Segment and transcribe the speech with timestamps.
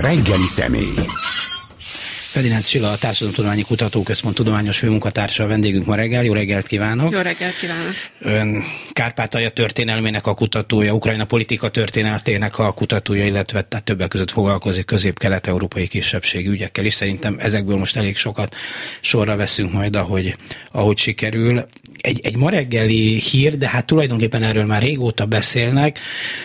[0.00, 0.94] Reggeli személy.
[2.30, 6.24] Ferdinand Silla, a Társadalomtudományi Kutatóközpont tudományos főmunkatársa a vendégünk ma reggel.
[6.24, 7.12] Jó reggelt kívánok!
[7.12, 7.94] Jó reggelt kívánok!
[8.18, 8.64] Ön
[8.98, 15.86] Kárpátalja történelmének a kutatója, Ukrajna politika történetének a kutatója, illetve tehát többek között foglalkozik közép-kelet-európai
[15.86, 16.94] kisebbségi ügyekkel is.
[16.94, 18.54] Szerintem ezekből most elég sokat
[19.00, 20.36] sorra veszünk majd, ahogy,
[20.72, 21.66] ahogy sikerül
[22.00, 25.98] egy, egy ma reggeli hír, de hát tulajdonképpen erről már régóta beszélnek,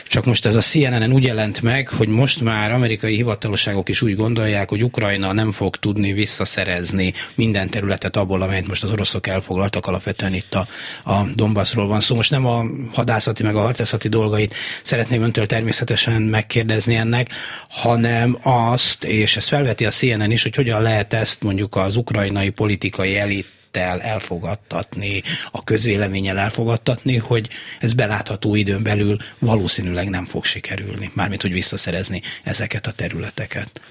[0.06, 4.16] csak most ez a CNN-en úgy jelent meg, hogy most már amerikai hivatalosságok is úgy
[4.16, 9.86] gondolják, hogy Ukrajna nem fog tudni visszaszerezni minden területet abból, amelyet most az oroszok elfoglaltak,
[9.86, 10.68] alapvetően itt a,
[11.04, 12.02] a Donbassról van szó.
[12.04, 17.30] Szóval most nem a hadászati meg a harcászati dolgait szeretném öntől természetesen megkérdezni ennek,
[17.70, 22.50] hanem azt, és ezt felveti a CNN is, hogy hogyan lehet ezt mondjuk az ukrajnai
[22.50, 25.22] politikai elit hittel elfogadtatni,
[25.52, 32.22] a közvéleménnyel elfogadtatni, hogy ez belátható időn belül valószínűleg nem fog sikerülni, mármint hogy visszaszerezni
[32.44, 33.82] ezeket a területeket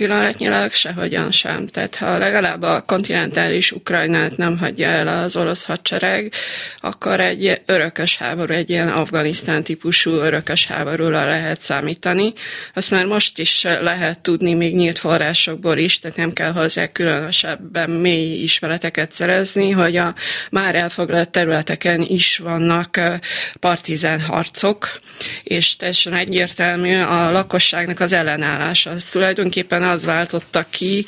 [0.00, 1.66] pillanatnyilag sehogyan sem.
[1.66, 6.32] Tehát ha legalább a kontinentális Ukrajnát nem hagyja el az orosz hadsereg,
[6.80, 12.32] akkor egy örökös háború, egy ilyen Afganisztán típusú örökös háborúra lehet számítani.
[12.74, 17.90] Azt már most is lehet tudni még nyílt forrásokból is, tehát nem kell hozzá különösebben
[17.90, 20.14] mély ismereteket szerezni, hogy a
[20.50, 23.00] már elfoglalt területeken is vannak
[23.58, 24.88] partizán harcok,
[25.42, 28.90] és teljesen egyértelmű a lakosságnak az ellenállása.
[28.90, 31.04] Az tulajdonképpen az váltotta ki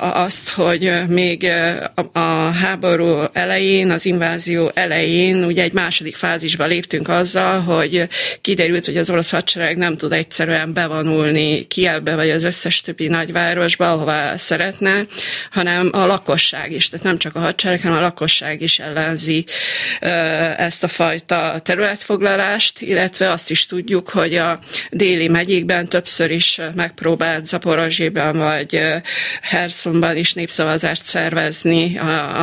[0.00, 1.50] azt, hogy még
[2.12, 8.08] a háború elején, az invázió elején ugye egy második fázisba léptünk azzal, hogy
[8.40, 13.92] kiderült, hogy az orosz hadsereg nem tud egyszerűen bevonulni Kievbe vagy az összes többi nagyvárosba,
[13.92, 15.06] ahová szeretne,
[15.50, 19.44] hanem a lakosság is, tehát nem csak a hadsereg, hanem a lakosság is ellenzi
[20.56, 24.58] ezt a fajta területfoglalást, illetve azt is tudjuk, hogy a
[24.90, 28.82] déli megyékben többször is megpróbált Zapor Zaporozsiban vagy
[29.42, 32.00] Herszonban is népszavazást szervezni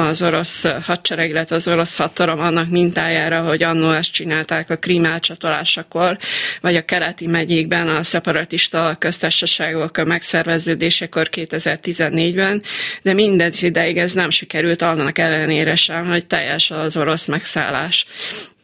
[0.10, 5.06] az orosz hadsereg, illetve az orosz hatalom annak mintájára, hogy annó ezt csinálták a Krím
[5.06, 6.18] elcsatolásakor,
[6.62, 12.62] vagy a keleti megyékben a szeparatista köztársaságok megszerveződésekor 2014-ben,
[13.02, 18.06] de mindez ideig ez nem sikerült annak ellenére sem, hogy teljes az orosz megszállás.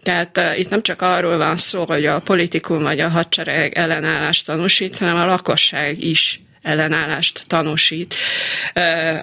[0.05, 4.45] Tehát uh, itt nem csak arról van szó, hogy a politikum vagy a hadsereg ellenállást
[4.45, 8.15] tanúsít, hanem a lakosság is ellenállást tanúsít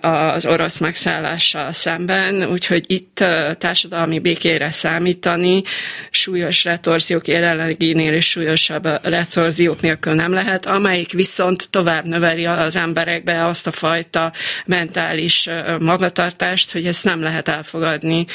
[0.00, 3.24] az orosz megszállással szemben, úgyhogy itt
[3.58, 5.62] társadalmi békére számítani
[6.10, 13.46] súlyos retorziók jelenleginél és súlyosabb retorziók nélkül nem lehet, amelyik viszont tovább növeli az emberekbe
[13.46, 14.32] azt a fajta
[14.66, 15.48] mentális
[15.78, 18.26] magatartást, hogy ezt nem lehet elfogadni,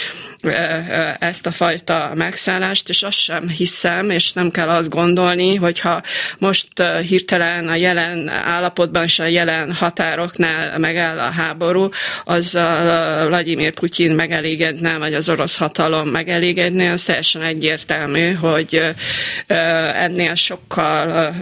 [1.20, 6.02] ezt a fajta megszállást, és azt sem hiszem, és nem kell azt gondolni, hogyha
[6.38, 6.68] most
[7.08, 11.90] hirtelen a jelen állapotban és a jelen határoknál megáll a háború,
[12.24, 18.82] az a Vladimir Putyin megelégedne, vagy az orosz hatalom megelégedne, az teljesen egyértelmű, hogy
[19.94, 21.34] ennél sokkal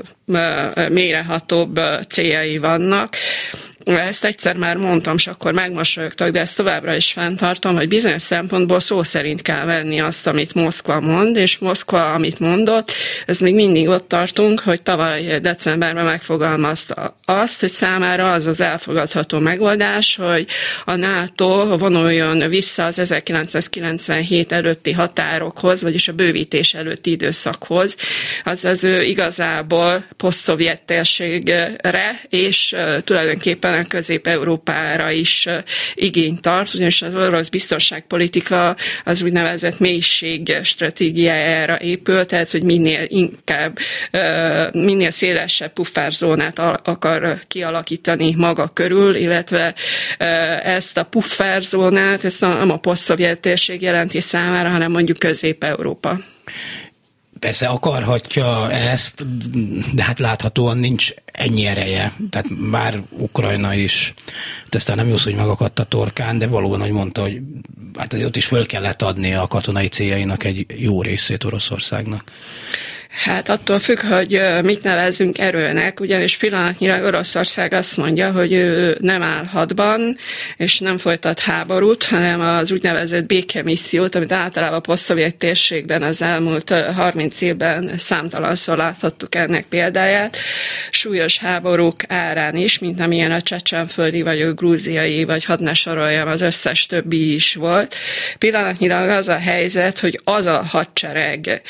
[0.90, 3.16] mélyrehatóbb céljai vannak.
[3.86, 8.80] Ezt egyszer már mondtam, és akkor megmosolyogtak, de ezt továbbra is fenntartom, hogy bizonyos szempontból
[8.80, 12.92] szó szerint kell venni azt, amit Moszkva mond, és Moszkva, amit mondott,
[13.26, 19.40] ez még mindig ott tartunk, hogy tavaly decemberben megfogalmazta azt, hogy számára az az elfogadható
[19.40, 20.48] megoldás, hogy
[20.86, 27.96] a NATO vonuljon vissza az 1997 előtti határokhoz, vagyis a bővítés előtti időszakhoz.
[28.44, 30.54] Azaz ő igazából poszt
[30.86, 35.48] térségre, és tulajdonképpen talán Közép-Európára is
[35.94, 43.78] igényt tart, ugyanis az orosz biztonságpolitika az úgynevezett mélység stratégiájára épül, tehát hogy minél inkább,
[44.72, 49.74] minél szélesebb pufferzónát akar kialakítani maga körül, illetve
[50.64, 56.20] ezt a pufferzónát, ezt nem a poszt térség jelenti számára, hanem mondjuk Közép-Európa.
[57.46, 59.26] Persze akarhatja ezt,
[59.94, 62.14] de hát láthatóan nincs ennyi ereje.
[62.30, 64.14] Tehát már Ukrajna is,
[64.64, 67.40] hát aztán nem jó hogy megakadt a torkán, de valóban, hogy mondta, hogy
[67.98, 72.32] hát ott is föl kellett adni a katonai céljainak egy jó részét Oroszországnak.
[73.16, 79.24] Hát attól függ, hogy mit nevezünk erőnek, ugyanis pillanatnyilag Oroszország azt mondja, hogy ő nem
[79.24, 80.18] áll hadban,
[80.58, 86.70] és nem folytat háborút, hanem az úgynevezett békemissziót, amit általában a posztszovjet térségben az elmúlt
[86.70, 90.38] 30 évben számtalanszor láthattuk ennek példáját.
[90.90, 96.28] Súlyos háborúk árán is, mint amilyen a csecsenföldi, vagy a grúziai, vagy hadd ne soroljam,
[96.28, 97.96] az összes többi is volt.
[98.38, 101.62] Pillanatnyilag az a helyzet, hogy az a hadsereg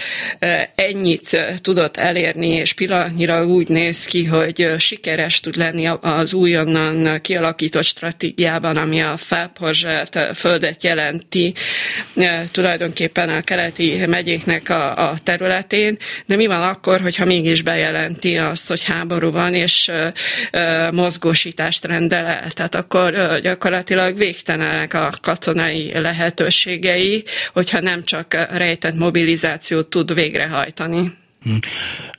[0.75, 7.83] ennyit tudott elérni, és pillanatnyira úgy néz ki, hogy sikeres tud lenni az újonnan kialakított
[7.83, 11.53] stratégiában, ami a felporzsált földet jelenti
[12.51, 18.67] tulajdonképpen a keleti megyéknek a, a területén, de mi van akkor, hogyha mégis bejelenti azt,
[18.67, 19.91] hogy háború van, és
[20.91, 22.51] mozgósítást rendel el?
[22.51, 27.23] Tehát akkor gyakorlatilag végtelenek a katonai lehetőségei,
[27.53, 31.23] hogyha nem csak rejtett mobilizációt tud végrehajtani.
[31.45, 32.14] Mm.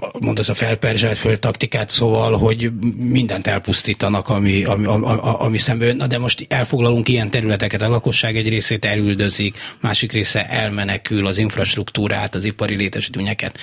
[0.00, 5.84] Hmm mondasz a felperzselt föl taktikát, szóval, hogy mindent elpusztítanak, ami, ami, ami, ami szembe
[5.84, 5.96] jön.
[5.96, 11.38] Na de most elfoglalunk ilyen területeket, a lakosság egy részét elüldözik, másik része elmenekül, az
[11.38, 13.58] infrastruktúrát, az ipari létesítményeket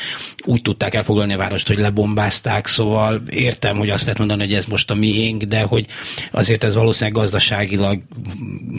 [0.45, 4.66] úgy tudták elfoglalni a várost, hogy lebombázták, szóval értem, hogy azt lehet mondani, hogy ez
[4.66, 5.86] most a miénk, de hogy
[6.31, 8.01] azért ez valószínűleg gazdaságilag,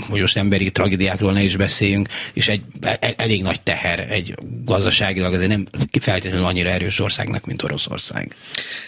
[0.09, 2.63] hogy most emberi tragédiákról ne is beszéljünk, és egy
[3.17, 4.35] elég nagy teher egy
[4.65, 5.67] gazdaságilag, azért nem
[6.01, 8.37] feltétlenül annyira erős országnak, mint Oroszország.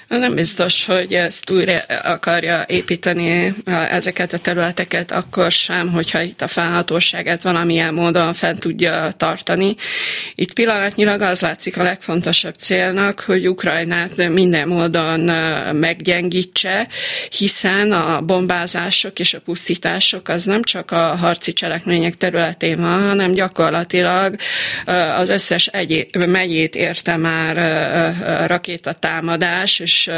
[0.09, 3.55] Nem biztos, hogy ezt újra akarja építeni
[3.91, 9.75] ezeket a területeket, akkor sem, hogyha itt a felhatóságát valamilyen módon fent tudja tartani.
[10.35, 15.21] Itt pillanatnyilag az látszik a legfontosabb célnak, hogy Ukrajnát minden módon
[15.75, 16.89] meggyengítse,
[17.31, 23.33] hiszen a bombázások és a pusztítások az nem csak a harci cselekmények területén van, hanem
[23.33, 24.37] gyakorlatilag
[25.17, 27.57] az összes egyé, megyét érte már
[28.51, 30.11] rakétatámadás, és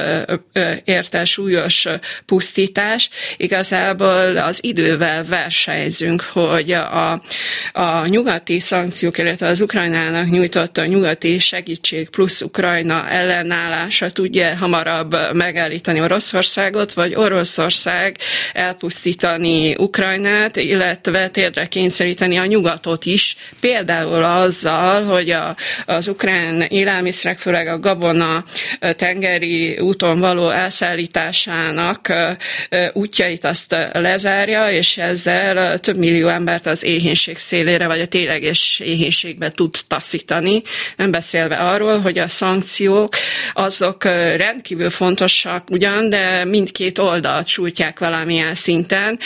[0.84, 1.86] érte súlyos
[2.26, 3.10] pusztítás.
[3.36, 7.22] Igazából az idővel versenyzünk, hogy a,
[7.72, 15.16] a nyugati szankciók, illetve az Ukrajnának nyújtott a nyugati segítség plusz Ukrajna ellenállása tudja hamarabb
[15.32, 18.16] megállítani Oroszországot, vagy Oroszország
[18.52, 25.56] elpusztítani Ukrajnát, illetve térdre kényszeríteni a nyugatot is, például azzal, hogy a,
[25.86, 28.21] az ukrán élelmiszerek, főleg a gabona
[28.96, 32.12] tengeri úton való elszállításának
[32.92, 39.50] útjait azt lezárja, és ezzel több millió embert az éhénység szélére, vagy a tényleges éhénységbe
[39.50, 40.62] tud taszítani.
[40.96, 43.12] Nem beszélve arról, hogy a szankciók
[43.52, 44.04] azok
[44.36, 49.18] rendkívül fontosak ugyan, de mindkét oldalt sújtják valamilyen szinten.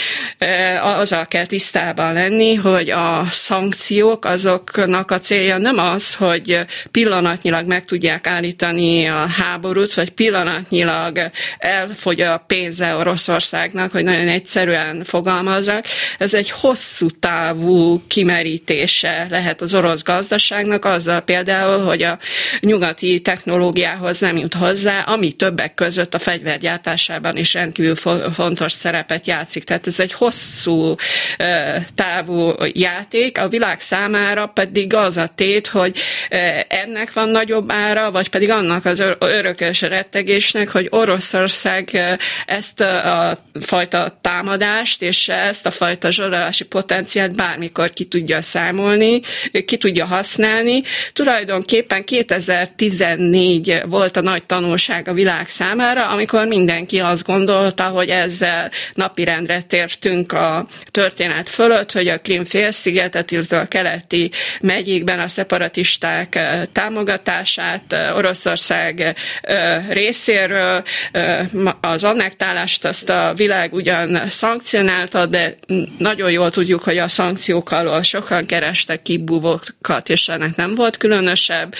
[0.83, 6.61] Azzal kell tisztában lenni, hogy a szankciók azoknak a célja nem az, hogy
[6.91, 8.76] pillanatnyilag meg tudják állítani
[9.07, 15.85] a háborút, vagy pillanatnyilag elfogy a pénze Oroszországnak, hogy nagyon egyszerűen fogalmazzak.
[16.19, 22.19] Ez egy hosszú távú kimerítése lehet az orosz gazdaságnak, azzal például, hogy a
[22.61, 27.97] nyugati technológiához nem jut hozzá, ami többek között a fegyvergyártásában is rendkívül
[28.35, 29.65] fontos szerepet játszik.
[29.65, 30.95] Tehát ez egy hosszú
[31.95, 35.99] távú játék, a világ számára pedig az a tét, hogy
[36.69, 42.01] ennek van nagyobb ára, vagy pedig annak az örökös rettegésnek, hogy Oroszország
[42.47, 49.21] ezt a fajta támadást és ezt a fajta zsorolási potenciált bármikor ki tudja számolni,
[49.65, 50.83] ki tudja használni.
[51.13, 58.71] Tulajdonképpen 2014 volt a nagy tanulság a világ számára, amikor mindenki azt gondolta, hogy ezzel
[58.95, 64.31] napirendre tértünk a történet fölött, hogy a Krim félszigetet, illetve a keleti
[64.61, 66.39] megyékben a szeparatisták
[66.73, 68.56] támogatását Oroszország
[69.89, 70.83] részéről
[71.81, 75.55] az annektálást azt a világ ugyan szankcionálta, de
[75.99, 81.75] nagyon jól tudjuk, hogy a szankciók alól sokan kerestek kibúvókat, és ennek nem volt különösebb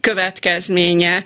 [0.00, 1.22] következménye.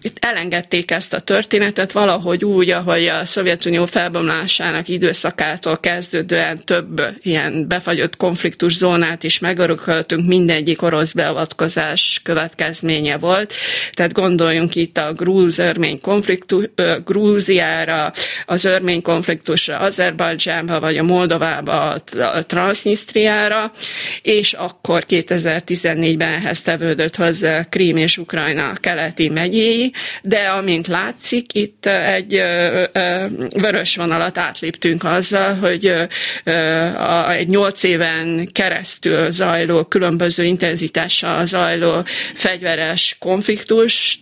[0.00, 7.68] Itt elengedték ezt a történetet valahogy úgy, ahogy a Szovjetunió felbomlásának időszakától kezdődően több ilyen
[7.68, 13.54] befagyott konfliktus zónát is megörököltünk, mindegyik orosz beavatkozás következménye volt.
[13.92, 16.64] Tehát gondoljunk itt a grúz-örmény konfliktus,
[17.04, 18.12] Grúziára,
[18.46, 23.72] az örmény konfliktusra, Azerbajdzsánba, vagy a Moldovába, a Transnistriára,
[24.22, 29.92] és akkor 2014-ben ehhez tevődött hozzá Krím és Ukrajna keleti megyéi,
[30.22, 32.42] de amint látszik, itt egy
[33.54, 35.92] vörös vonalat átléptünk azzal, hogy
[37.30, 42.04] egy nyolc éven keresztül zajló, különböző intenzitással zajló
[42.34, 43.66] fegyveres konfliktus,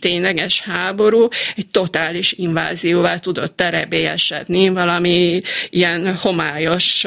[0.01, 7.07] tényleges háború egy totális invázióvá tudott terebélyesedni valami ilyen homályos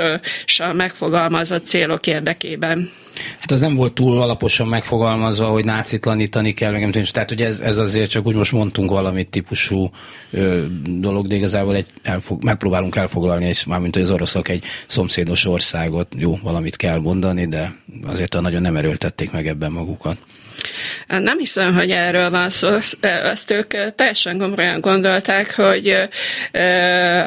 [0.74, 2.92] megfogalmazott célok érdekében.
[3.40, 7.42] Hát az nem volt túl alaposan megfogalmazva, hogy nácitlanítani kell, meg nem tudom, tehát hogy
[7.42, 9.90] ez, ez azért csak úgy most mondtunk valamit típusú
[10.32, 10.64] ö,
[11.00, 16.08] dolog, de igazából egy, elfog, megpróbálunk elfoglalni, egy, mármint hogy az oroszok egy szomszédos országot,
[16.18, 20.18] jó, valamit kell mondani, de azért nagyon nem erőltették meg ebben magukat.
[21.08, 22.70] Nem hiszem, hogy erről van szó.
[23.02, 25.98] Ezt ők teljesen komolyan gondolták, hogy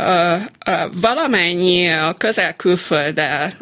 [0.00, 3.52] a, a valamennyi a közel-külfölddel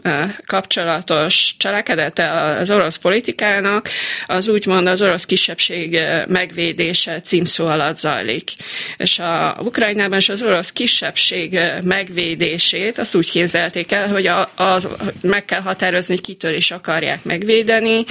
[0.46, 3.88] kapcsolatos cselekedete az orosz politikának,
[4.26, 8.50] az úgymond az orosz kisebbség megvédése címszó alatt zajlik.
[8.96, 14.88] És a Ukrajnában is az orosz kisebbség megvédését azt úgy képzelték el, hogy a, az,
[15.22, 18.04] meg kell határozni, kitől is akarják megvédeni,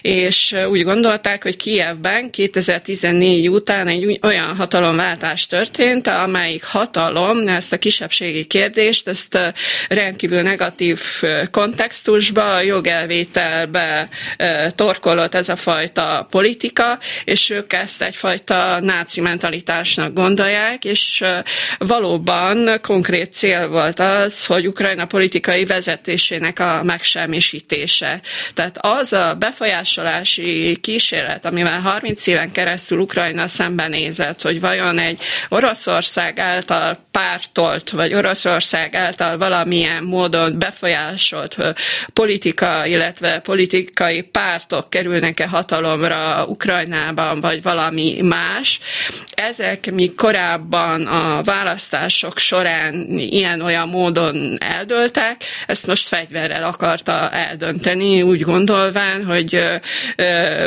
[0.00, 7.78] és úgy gondolták, hogy Kievben 2014 után egy olyan hatalomváltás történt, amelyik hatalom ezt a
[7.78, 9.38] kisebbségi kérdést, ezt
[9.88, 11.00] rendkívül negatív
[11.50, 14.08] kontextusba, jogelvételbe
[14.74, 21.24] torkolott ez a fajta politika, és ők ezt egyfajta náci mentalitásnak gondolják, és
[21.78, 28.20] valóban konkrét cél volt az, hogy Ukrajna politikai vezetésének a megsemmisítése.
[28.54, 36.38] Tehát az a befolyásolási kísérlet, amivel 30 éven keresztül Ukrajna szembenézett, hogy vajon egy Oroszország
[36.38, 41.56] által pártolt, vagy Oroszország által valamilyen módon befolyásolt
[42.12, 48.80] politika, illetve politikai pártok kerülnek-e hatalomra Ukrajnában, vagy valami más.
[49.34, 58.42] Ezek mi korábban a választások során ilyen-olyan módon eldöltek, ezt most fegyverrel akarta eldönteni, úgy
[58.42, 59.64] gondolván, hogy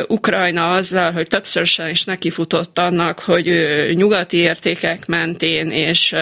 [0.08, 6.14] Ukrajna azzal, hogy többszörösen is nekifutott annak, hogy nyugati értékek mentén és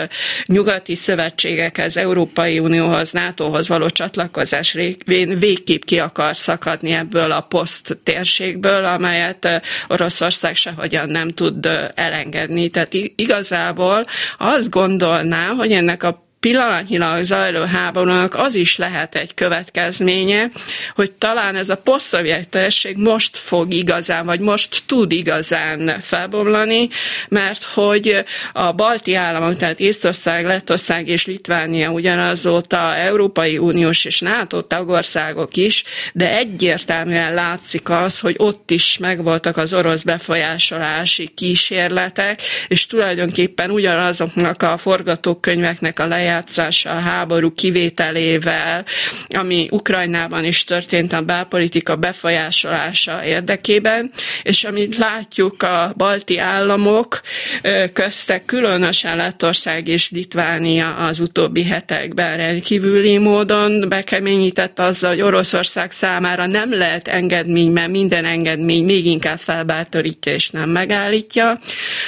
[0.46, 7.98] nyugati szövetségekhez, Európai Unióhoz, NATO-hoz való csatlakozás révén végképp ki akar szakadni ebből a poszt
[8.02, 9.48] térségből, amelyet
[9.88, 12.68] Oroszország sehogyan nem tud elengedni.
[12.68, 14.04] Tehát igazából
[14.38, 20.50] azt gondolnám, hogy ennek a pillanatnyilag zajló háborúnak az is lehet egy következménye,
[20.94, 26.88] hogy talán ez a posztszovjet térség most fog igazán, vagy most tud igazán felbomlani,
[27.28, 34.60] mert hogy a balti államok, tehát Észtország, Lettország és Litvánia ugyanazóta Európai Uniós és NATO
[34.60, 42.86] tagországok is, de egyértelműen látszik az, hogy ott is megvoltak az orosz befolyásolási kísérletek, és
[42.86, 48.84] tulajdonképpen ugyanazoknak a forgatókönyveknek a lejátszása lejátszása a háború kivételével,
[49.28, 54.10] ami Ukrajnában is történt a belpolitika befolyásolása érdekében,
[54.42, 57.20] és amit látjuk a balti államok
[57.92, 66.46] köztek különösen Lettország és Litvánia az utóbbi hetekben rendkívüli módon bekeményített azzal, hogy Oroszország számára
[66.46, 71.58] nem lehet engedmény, mert minden engedmény még inkább felbátorítja és nem megállítja.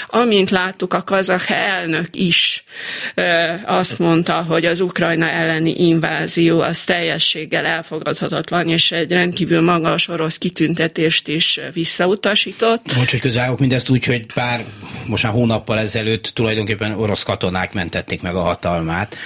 [0.07, 2.65] Amint láttuk, a kazak elnök is
[3.65, 10.09] azt mondta, mondta, hogy az Ukrajna elleni invázió az teljességgel elfogadhatatlan, és egy rendkívül magas
[10.09, 12.95] orosz kitüntetést is visszautasított.
[12.97, 14.65] Most, hogy közállok mindezt úgy, hogy pár,
[15.07, 19.17] most már hónappal ezelőtt tulajdonképpen orosz katonák mentették meg a hatalmát.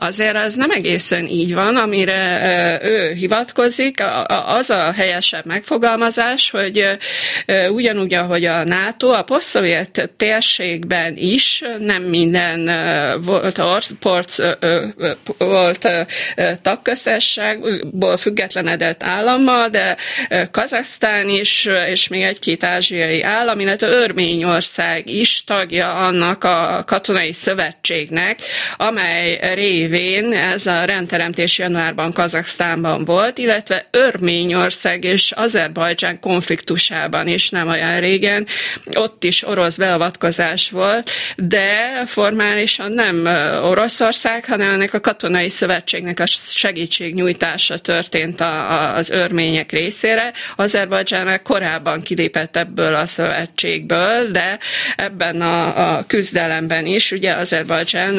[0.00, 2.40] Azért az nem egészen így van, amire
[2.82, 4.02] ő hivatkozik.
[4.46, 6.84] Az a helyesebb megfogalmazás, hogy
[7.70, 12.70] ugyanúgy, ahogy a NATO, a posztszovjet térségben is nem minden
[13.20, 13.58] volt,
[14.36, 15.88] port, volt
[16.62, 19.96] tagköztársaságból függetlenedett állammal, de
[20.50, 28.40] Kazaksztán is, és még egy-két ázsiai állam, illetve Örményország is tagja annak a katonai szövetségnek,
[28.76, 37.50] amely rév révén ez a rendteremtés januárban Kazaksztánban volt, illetve Örményország és Azerbajdzsán konfliktusában is
[37.50, 38.46] nem olyan régen,
[38.94, 43.26] ott is orosz beavatkozás volt, de formálisan nem
[43.62, 50.32] Oroszország, hanem ennek a katonai szövetségnek a segítségnyújtása történt a, az örmények részére.
[50.56, 54.58] Azerbajdzsán már korábban kilépett ebből a szövetségből, de
[54.96, 58.14] ebben a, a küzdelemben is, ugye Azerbajdzsán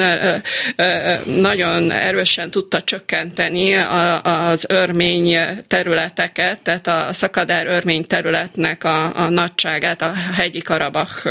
[1.26, 3.76] nagyon erősen tudta csökkenteni
[4.24, 5.38] az örmény
[5.68, 11.28] területeket, tehát a szakadár örmény területnek a, a nagyságát, a hegyi Karabach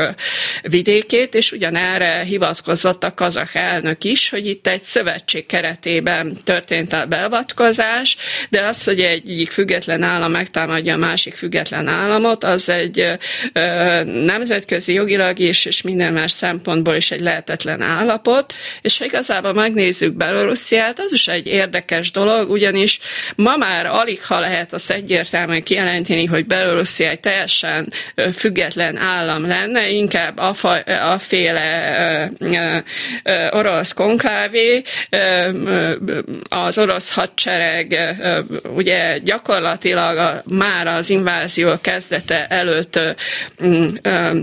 [0.62, 7.07] vidékét, és ugyanerre hivatkozott a kazak elnök is, hogy itt egy szövetség keretében történt a
[7.07, 8.17] beavatkozás,
[8.50, 13.19] de az, hogy egy egyik független állam megtámadja a másik független államot, az egy
[13.53, 19.53] ö, nemzetközi jogilag is, és minden más szempontból is egy lehetetlen állapot, és ha igazából
[19.53, 22.99] megnézzük nézzük Belorussziát, az is egy érdekes dolog, ugyanis
[23.37, 27.93] ma már alig ha lehet azt egyértelműen kijelenteni, hogy Belorusszia egy teljesen
[28.35, 30.71] független állam lenne, inkább a, fa,
[31.12, 32.31] a féle
[33.50, 33.93] orosz
[34.38, 34.83] konklávé,
[36.49, 37.99] az orosz hadsereg
[38.75, 43.00] ugye gyakorlatilag már az invázió kezdete előtt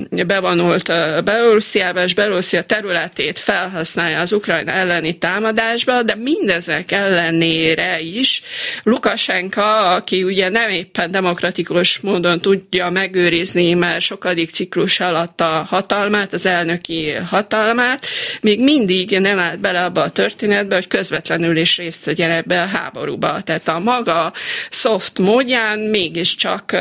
[0.09, 0.87] bevonult
[1.23, 8.41] Belorussziába, és Belorusszia területét felhasználja az Ukrajna elleni támadásba, de mindezek ellenére is
[8.83, 16.33] Lukasenka, aki ugye nem éppen demokratikus módon tudja megőrizni már sokadik ciklus alatt a hatalmát,
[16.33, 18.05] az elnöki hatalmát,
[18.41, 22.65] még mindig nem állt bele abba a történetbe, hogy közvetlenül is részt vegyen ebbe a
[22.65, 23.41] háborúba.
[23.41, 24.33] Tehát a maga
[24.69, 26.75] soft módján mégiscsak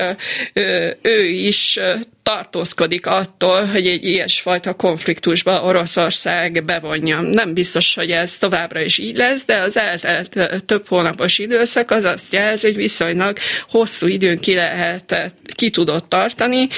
[1.02, 1.80] ő is
[2.24, 7.20] tartózkodik attól, hogy egy ilyesfajta konfliktusba Oroszország bevonja.
[7.20, 12.04] Nem biztos, hogy ez továbbra is így lesz, de az eltelt több hónapos időszak az
[12.04, 13.36] azt jelzi, hogy viszonylag
[13.68, 16.68] hosszú időn ki lehet, ki tudott tartani.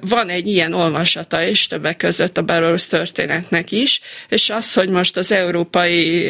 [0.00, 5.16] Van egy ilyen olvasata is többek között a belorusz történetnek is, és az, hogy most
[5.16, 6.28] az Európai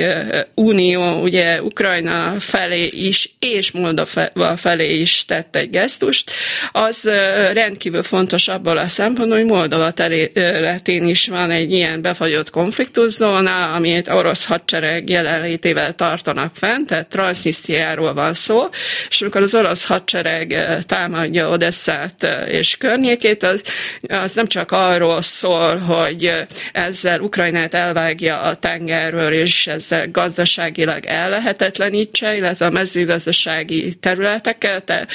[0.54, 6.30] Unió ugye Ukrajna felé is, és Moldova felé is tett egy gesztust,
[6.72, 7.04] az
[7.52, 13.74] rendkívül fontos fontos abból a szempontból, hogy Moldova területén is van egy ilyen befagyott konfliktuszóna,
[13.74, 18.68] amit orosz hadsereg jelenlétével tartanak fent, tehát Transnistriáról van szó,
[19.08, 20.54] és amikor az orosz hadsereg
[20.86, 23.62] támadja Odesszát és környékét, az,
[24.08, 26.32] az nem csak arról szól, hogy
[26.72, 35.06] ezzel Ukrajnát elvágja a tengerről, és ezzel gazdaságilag ellehetetlenítse, illetve a mezőgazdasági területeket,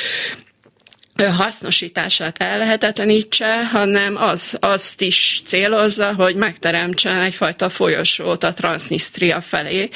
[1.29, 9.89] hasznosítását ellehetetlenítse, hanem az, azt is célozza, hogy megteremtsen egyfajta folyosót a Transnistria felé,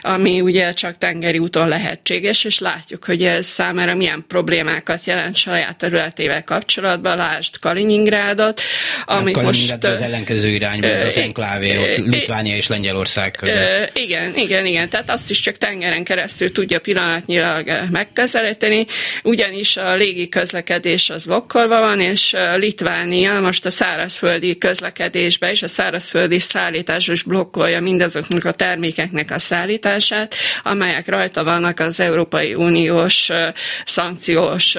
[0.00, 5.76] ami ugye csak tengeri úton lehetséges, és látjuk, hogy ez számára milyen problémákat jelent saját
[5.76, 8.60] területével kapcsolatban, lásd Kaliningrádot,
[9.04, 9.94] amit Kaliningrad most...
[9.94, 13.98] az ellenkező irányba, ez az enklávé, ott Litvánia és Lengyelország között.
[13.98, 18.86] Igen, igen, igen, tehát azt is csak tengeren keresztül tudja pillanatnyilag megközelíteni,
[19.22, 25.62] ugyanis a légi közlekedés közlekedés az blokkolva van, és Litvánia most a szárazföldi közlekedésbe és
[25.62, 32.54] a szárazföldi szállításra is blokkolja mindazoknak a termékeknek a szállítását, amelyek rajta vannak az Európai
[32.54, 33.30] Uniós
[33.84, 34.76] szankciós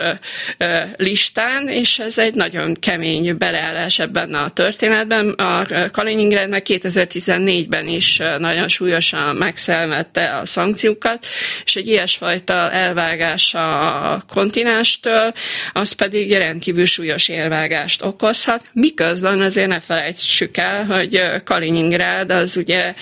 [0.97, 5.29] listán, és ez egy nagyon kemény beleállás ebben a történetben.
[5.29, 11.25] A Kaliningrad meg 2014-ben is nagyon súlyosan megszelmette a szankciókat,
[11.65, 15.33] és egy ilyesfajta elvágás a kontinenstől,
[15.73, 22.93] az pedig rendkívül súlyos érvágást okozhat, miközben azért ne felejtsük el, hogy Kaliningrád az ugye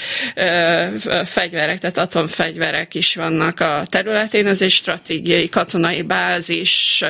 [1.25, 7.03] fegyverek, tehát atomfegyverek is vannak a területén, ez egy stratégiai katonai bázis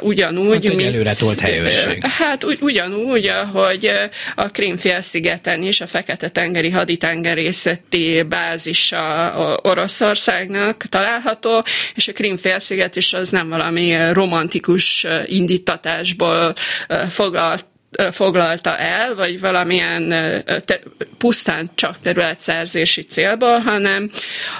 [0.00, 0.88] ugyanúgy, hát, mint...
[0.88, 2.06] előre tolt helyőrség.
[2.06, 3.92] Hát ugy, ugyanúgy, ahogy
[4.34, 13.48] a Krimfélszigeten is a Fekete-tengeri haditengerészeti bázisa Oroszországnak található, és a Krimfélsziget is az nem
[13.48, 16.54] valami romantikus politikus indítatásból
[17.08, 17.69] foglalt
[18.10, 20.08] foglalta el, vagy valamilyen
[20.64, 20.80] te,
[21.18, 24.10] pusztán csak területszerzési célból, hanem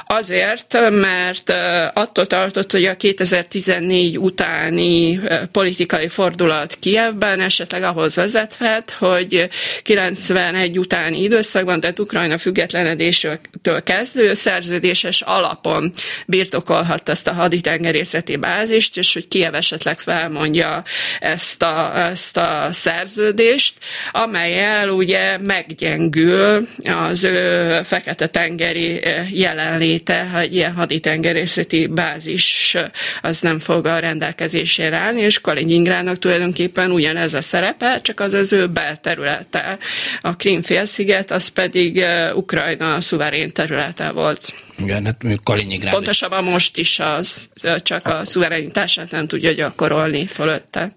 [0.06, 1.52] azért, mert
[1.94, 5.20] attól tartott, hogy a 2014 utáni
[5.52, 9.48] politikai fordulat Kievben esetleg ahhoz vezethet, hogy
[9.82, 13.38] 91 utáni időszakban, tehát Ukrajna függetlenedéstől
[13.84, 15.92] kezdő szerződéses alapon
[16.26, 20.82] birtokolhat ezt a haditengerészeti bázist, és hogy Kiev esetleg felmondja
[21.20, 23.74] ezt a, ezt a szerződést, szerződést,
[24.10, 32.76] amelyel ugye meggyengül az ő fekete-tengeri jelenléte, hogy ilyen haditengerészeti bázis
[33.22, 38.52] az nem fog a rendelkezésére állni, és Kaliningrádnak tulajdonképpen ugyanez a szerepe, csak az az
[38.52, 39.78] ő belterülete.
[40.20, 42.04] A Krímfélsziget az pedig
[42.34, 44.54] Ukrajna szuverén területe volt.
[44.78, 45.94] Igen, hát Kaliningrád.
[45.94, 47.48] Pontosabban most is az,
[47.82, 50.92] csak a szuverenitását nem tudja gyakorolni fölötte.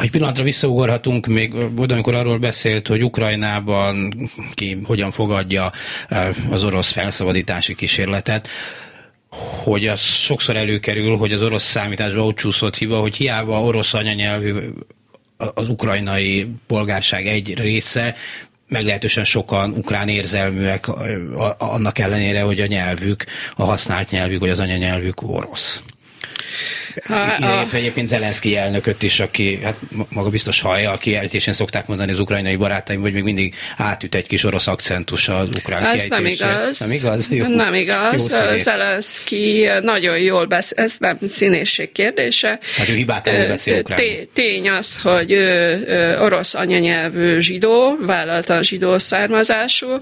[0.00, 4.14] Egy pillanatra visszaugorhatunk, még oda, amikor arról beszélt, hogy Ukrajnában
[4.54, 5.72] ki hogyan fogadja
[6.50, 8.48] az orosz felszabadítási kísérletet,
[9.64, 14.52] hogy az sokszor előkerül, hogy az orosz számításban ott csúszott hiba, hogy hiába orosz anyanyelvű
[15.54, 18.14] az ukrajnai polgárság egy része,
[18.68, 20.88] meglehetősen sokan ukrán érzelműek
[21.58, 23.24] annak ellenére, hogy a nyelvük,
[23.56, 25.82] a használt nyelvük, vagy az anyanyelvük orosz.
[27.04, 29.76] Ha, egyébként Zelenszky elnököt is, aki hát
[30.08, 34.26] maga biztos hallja, a kiejtésén szokták mondani az ukrajnai barátaim, hogy még mindig átüt egy
[34.26, 36.80] kis orosz akcentus az ukrán Ez nem igaz.
[36.80, 37.28] Nem igaz?
[37.30, 38.32] Jó, nem igaz.
[38.56, 42.58] Zelenszky nagyon jól beszél, ez nem színészség kérdése.
[42.76, 44.00] Hát ő hibátlanul beszél ukrán.
[44.32, 50.00] Tény az, hogy ő orosz anyanyelvű zsidó, vállaltan zsidó származású.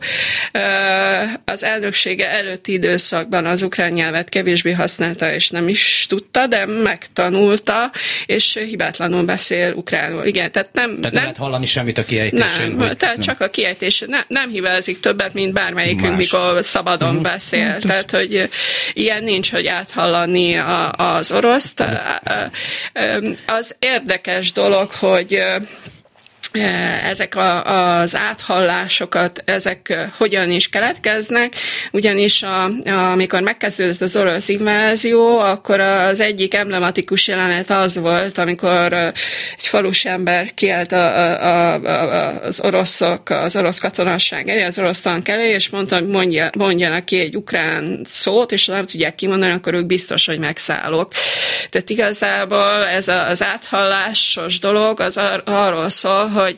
[1.45, 7.91] Az elnöksége előtti időszakban az ukrán nyelvet kevésbé használta, és nem is tudta, de megtanulta,
[8.27, 10.27] és hibátlanul beszél ukránul.
[10.27, 10.87] Igen, tehát nem...
[10.87, 12.71] Tehát nem, nem lehet hallani semmit a kiejtésén?
[12.71, 13.25] Nem, hogy, tehát nem.
[13.25, 14.05] csak a kiejtés.
[14.07, 16.17] Ne, nem hibázik többet, mint bármelyikünk, Más.
[16.17, 17.23] mikor szabadon uh-huh.
[17.23, 17.67] beszél.
[17.67, 17.83] Uh-huh.
[17.83, 18.49] Tehát, hogy
[18.93, 21.85] ilyen nincs, hogy áthallani a, az oroszt.
[23.47, 25.43] Az érdekes dolog, hogy
[27.05, 27.65] ezek a,
[27.99, 31.55] az áthallásokat, ezek eh, hogyan is keletkeznek,
[31.93, 38.39] ugyanis a, a, amikor megkezdődött az orosz invázió, akkor az egyik emblematikus jelenet az volt,
[38.39, 39.07] amikor eh,
[39.57, 45.01] egy falus ember kiállt a, a, a, az oroszok, az orosz katonasság elé, az orosz
[45.01, 49.53] tank elé, és mondta, hogy mondja, mondjanak ki egy ukrán szót, és nem tudják kimondani,
[49.53, 51.13] akkor ők biztos, hogy megszállok.
[51.71, 56.57] Tehát igazából ez az áthallásos dolog az ar- arról szól, hogy hogy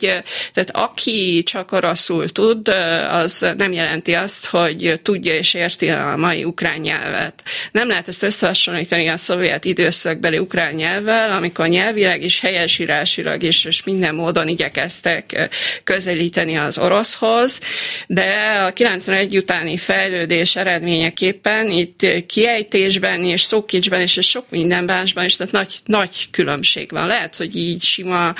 [0.53, 2.67] tehát aki csak oroszul tud,
[3.11, 7.43] az nem jelenti azt, hogy tudja és érti a mai ukrán nyelvet.
[7.71, 13.83] Nem lehet ezt összehasonlítani a szovjet időszakbeli ukrán nyelvvel, amikor nyelvileg is, helyesírásilag is, és
[13.83, 15.49] minden módon igyekeztek
[15.83, 17.59] közelíteni az oroszhoz,
[18.07, 18.35] de
[18.67, 25.53] a 91 utáni fejlődés eredményeképpen itt kiejtésben és szókicsben és sok minden másban is, tehát
[25.53, 27.07] nagy, nagy különbség van.
[27.07, 28.33] Lehet, hogy így sima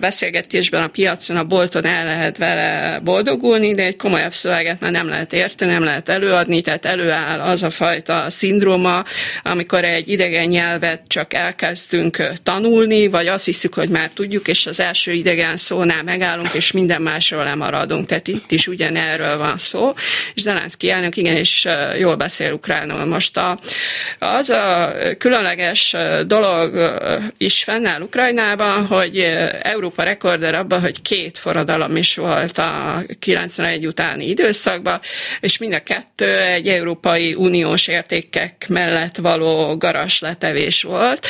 [0.00, 4.90] beszélgetés megközelítésben a piacon, a bolton el lehet vele boldogulni, de egy komolyabb szöveget már
[4.90, 9.04] nem lehet érteni, nem lehet előadni, tehát előáll az a fajta szindróma,
[9.42, 14.80] amikor egy idegen nyelvet csak elkezdtünk tanulni, vagy azt hiszük, hogy már tudjuk, és az
[14.80, 18.06] első idegen szónál megállunk, és minden másról lemaradunk.
[18.06, 19.92] Tehát itt is ugyanerről van szó.
[20.34, 21.66] És Zelenszky elnök igenis
[21.98, 23.04] jól beszél ukránul.
[23.04, 23.58] Most a,
[24.18, 26.94] az a különleges dolog
[27.38, 29.18] is fennáll Ukrajnában, hogy
[29.62, 35.00] Európa rekord rekorder abban, hogy két forradalom is volt a 91 utáni időszakban,
[35.40, 41.26] és mind a kettő egy Európai Uniós értékek mellett való garas letevés volt.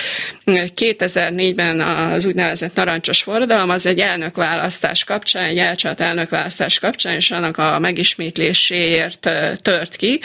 [0.46, 7.58] 2004-ben az úgynevezett narancsos forradalom az egy elnökválasztás kapcsán, egy elcsat elnökválasztás kapcsán, és annak
[7.58, 9.30] a megismétléséért
[9.62, 10.20] tört ki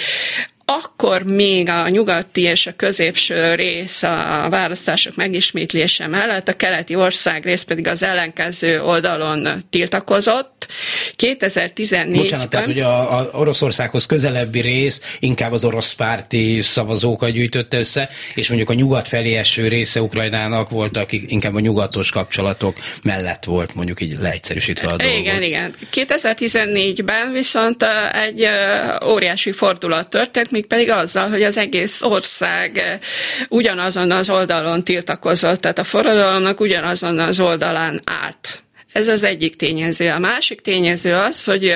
[0.66, 7.44] akkor még a nyugati és a középső rész a választások megismétlése mellett, a keleti ország
[7.44, 10.68] rész pedig az ellenkező oldalon tiltakozott.
[11.18, 12.10] 2014-ben...
[12.10, 18.10] Bocsánat, tehát ugye a, a Oroszországhoz közelebbi rész inkább az orosz párti szavazókat gyűjtötte össze,
[18.36, 23.44] és mondjuk a nyugat felé eső része Ukrajnának volt, akik inkább a nyugatos kapcsolatok mellett
[23.44, 25.18] volt, mondjuk így leegyszerűsítve a dolgot.
[25.18, 25.74] Igen, igen.
[25.94, 27.86] 2014-ben viszont
[28.26, 28.48] egy
[29.06, 33.00] óriási fordulat történt, mégpedig azzal, hogy az egész ország eh,
[33.50, 38.65] ugyanazon az oldalon tiltakozott, tehát a forradalomnak ugyanazon az oldalán állt.
[38.96, 40.10] Ez az egyik tényező.
[40.10, 41.76] A másik tényező az, hogy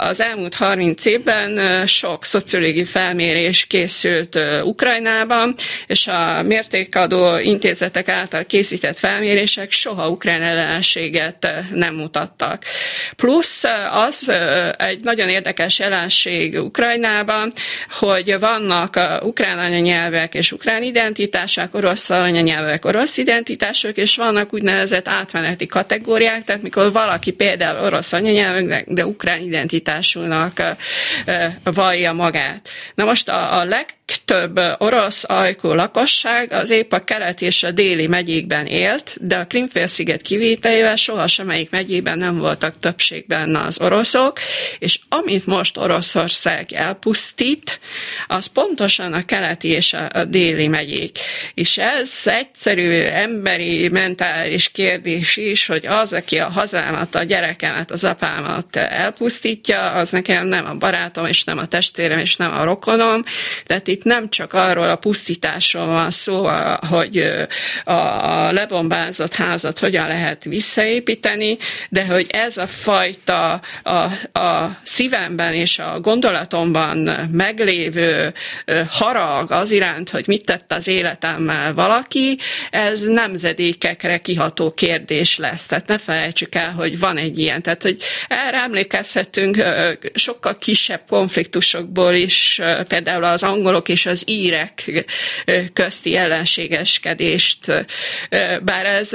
[0.00, 5.54] az elmúlt 30 évben sok szociológiai felmérés készült Ukrajnában,
[5.86, 12.64] és a mértékadó intézetek által készített felmérések soha ukrán ellenséget nem mutattak.
[13.16, 14.32] Plusz az
[14.78, 17.52] egy nagyon érdekes jelenség Ukrajnában,
[17.90, 25.66] hogy vannak ukrán anyanyelvek és ukrán identitások, orosz anyanyelvek, orosz identitások, és vannak úgynevezett átmeneti
[25.66, 30.62] kategóriák, tehát mikor valaki például orosz anyanyelvűnek, de ukrán identitásúnak
[31.64, 32.68] vallja magát.
[32.94, 37.70] Na most a, a leg legtöbb orosz ajkú lakosság az épp a keleti és a
[37.70, 44.38] déli megyékben élt, de a Krimfélsziget kivételével soha semmelyik megyében nem voltak többségben az oroszok,
[44.78, 47.80] és amit most Oroszország elpusztít,
[48.26, 51.18] az pontosan a keleti és a déli megyék.
[51.54, 58.04] És ez egyszerű emberi, mentális kérdés is, hogy az, aki a hazámat, a gyerekemet, az
[58.04, 63.22] apámat elpusztítja, az nekem nem a barátom, és nem a testvérem, és nem a rokonom,
[63.64, 66.48] tehát itt nem csak arról a pusztításról van szó,
[66.88, 67.32] hogy
[67.84, 67.94] a
[68.52, 71.56] lebombázott házat hogyan lehet visszaépíteni,
[71.88, 73.92] de hogy ez a fajta a,
[74.38, 78.32] a szívemben és a gondolatomban meglévő
[78.88, 82.38] harag az iránt, hogy mit tett az életemmel valaki,
[82.70, 85.65] ez nemzedékekre kiható kérdés lesz.
[85.66, 85.86] Orosz.
[85.86, 87.62] Tehát ne felejtsük el, hogy van egy ilyen.
[87.62, 89.56] Tehát, hogy erre emlékezhetünk
[90.14, 95.04] sokkal kisebb konfliktusokból is, például az angolok és az írek
[95.72, 97.86] közti ellenségeskedést,
[98.62, 99.10] bár ez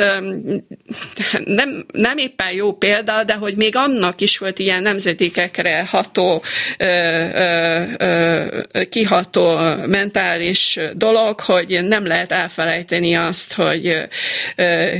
[1.45, 6.43] nem, nem éppen jó példa, de hogy még annak is volt ilyen nemzetékekre ható,
[8.89, 14.07] kiható mentális dolog, hogy nem lehet elfelejteni azt, hogy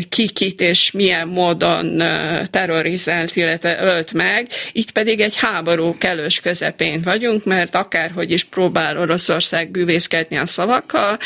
[0.10, 1.41] ki kit és milyen módon
[2.50, 4.48] terrorizált, illetve ölt meg.
[4.72, 11.20] Itt pedig egy háború kellős közepén vagyunk, mert akárhogy is próbál Oroszország bűvészkedni a szavakkal,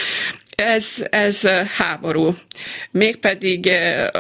[0.56, 2.36] ez, ez háború.
[2.92, 3.72] Mégpedig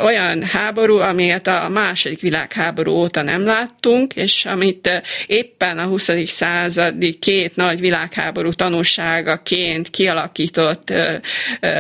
[0.04, 6.10] olyan háború, amilyet a második világháború óta nem láttunk, és amit éppen a 20.
[6.26, 10.93] századi két nagy világháború tanúságaként kialakított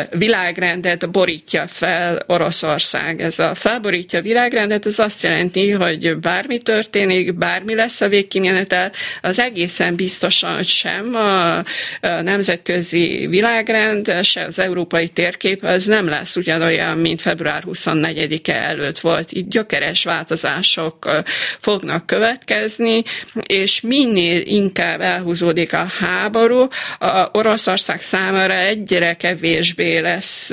[0.09, 3.21] világrendet borítja fel Oroszország.
[3.21, 8.91] Ez a felborítja világrendet, ez azt jelenti, hogy bármi történik, bármi lesz a végkimenetel,
[9.21, 11.63] az egészen biztosan, sem a
[12.01, 19.31] nemzetközi világrend, se az európai térkép az nem lesz ugyanolyan, mint február 24-e előtt volt.
[19.31, 21.23] Itt gyökeres változások
[21.59, 23.03] fognak következni,
[23.45, 26.67] és minél inkább elhúzódik a háború,
[26.99, 30.51] a Oroszország számára egyre kevésbé lesz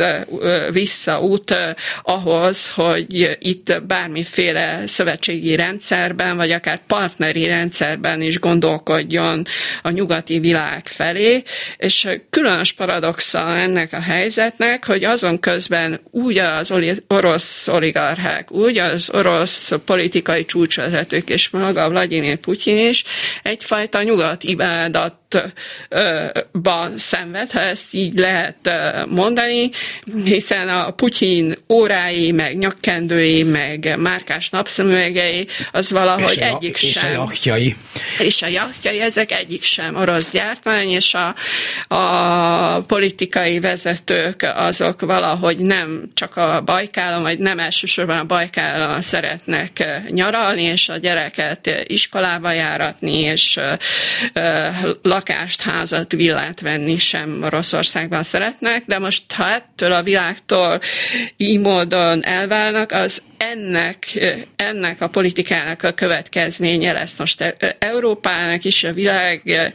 [0.71, 1.55] visszaút
[2.03, 9.45] ahhoz, hogy itt bármiféle szövetségi rendszerben, vagy akár partneri rendszerben is gondolkodjon
[9.83, 11.43] a nyugati világ felé,
[11.77, 16.73] és különös paradoxa ennek ennek a helyzetnek, hogy azon közben úgy az
[17.07, 23.05] orosz oligarchák, úgy az orosz politikai csúcsvezetők és maga Vladimir Putyin is
[23.43, 25.22] egyfajta nyugat ibadat
[26.53, 28.71] ban szenved, ha ezt így lehet
[29.09, 29.71] mondani,
[30.25, 37.11] hiszen a Putyin órái, meg nyakkendői, meg márkás napszemüvegei, az valahogy és egyik és sem.
[37.11, 37.77] És a jachtjai.
[38.19, 41.35] És a jachtjai, ezek egyik sem orosz gyártmány, és a,
[41.95, 49.85] a politikai vezetők azok valahogy nem csak a Bajkálon, vagy nem elsősorban a Bajkálon szeretnek
[50.11, 53.61] nyaralni, és a gyereket iskolába járatni, és
[55.29, 60.81] lakást, házat, villát venni sem Oroszországban szeretnek, de most ha ettől a világtól
[61.37, 64.19] így módon elválnak, az ennek,
[64.57, 67.19] ennek a politikának a következménye lesz.
[67.19, 69.73] Most Európának is, a világnak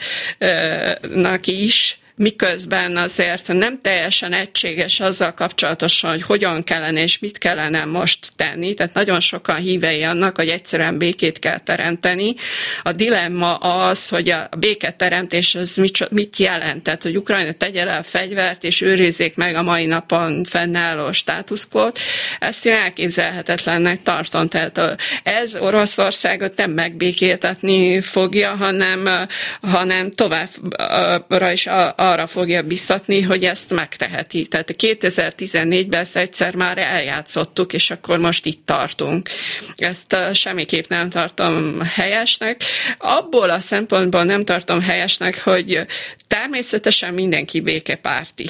[1.47, 8.31] is, miközben azért nem teljesen egységes azzal kapcsolatosan, hogy hogyan kellene és mit kellene most
[8.35, 8.73] tenni.
[8.73, 12.35] Tehát nagyon sokan hívei annak, hogy egyszerűen békét kell teremteni.
[12.83, 15.75] A dilemma az, hogy a béketeremtés az
[16.09, 16.83] mit, jelent.
[16.83, 21.99] Tehát, hogy Ukrajna tegye le a fegyvert és őrizzék meg a mai napon fennálló státuszkót.
[22.39, 24.47] Ezt én elképzelhetetlennek tartom.
[24.47, 29.27] Tehát ez Oroszországot nem megbékéltetni fogja, hanem,
[29.61, 34.45] hanem továbbra is a, a arra fogja biztatni, hogy ezt megteheti.
[34.45, 39.29] Tehát 2014-ben ezt egyszer már eljátszottuk, és akkor most itt tartunk.
[39.75, 42.61] Ezt semmiképp nem tartom helyesnek.
[42.97, 45.85] Abból a szempontból nem tartom helyesnek, hogy
[46.27, 48.47] természetesen mindenki békepárti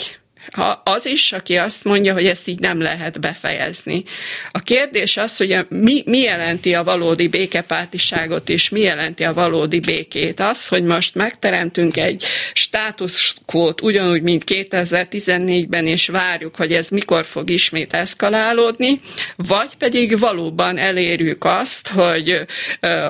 [0.52, 4.04] ha az is, aki azt mondja, hogy ezt így nem lehet befejezni.
[4.52, 9.34] A kérdés az, hogy a, mi, mi jelenti a valódi békepártiságot, és mi jelenti a
[9.34, 10.40] valódi békét.
[10.40, 17.50] Az, hogy most megteremtünk egy státuszkót, ugyanúgy, mint 2014-ben, és várjuk, hogy ez mikor fog
[17.50, 19.00] ismét eszkalálódni,
[19.36, 22.46] vagy pedig valóban elérjük azt, hogy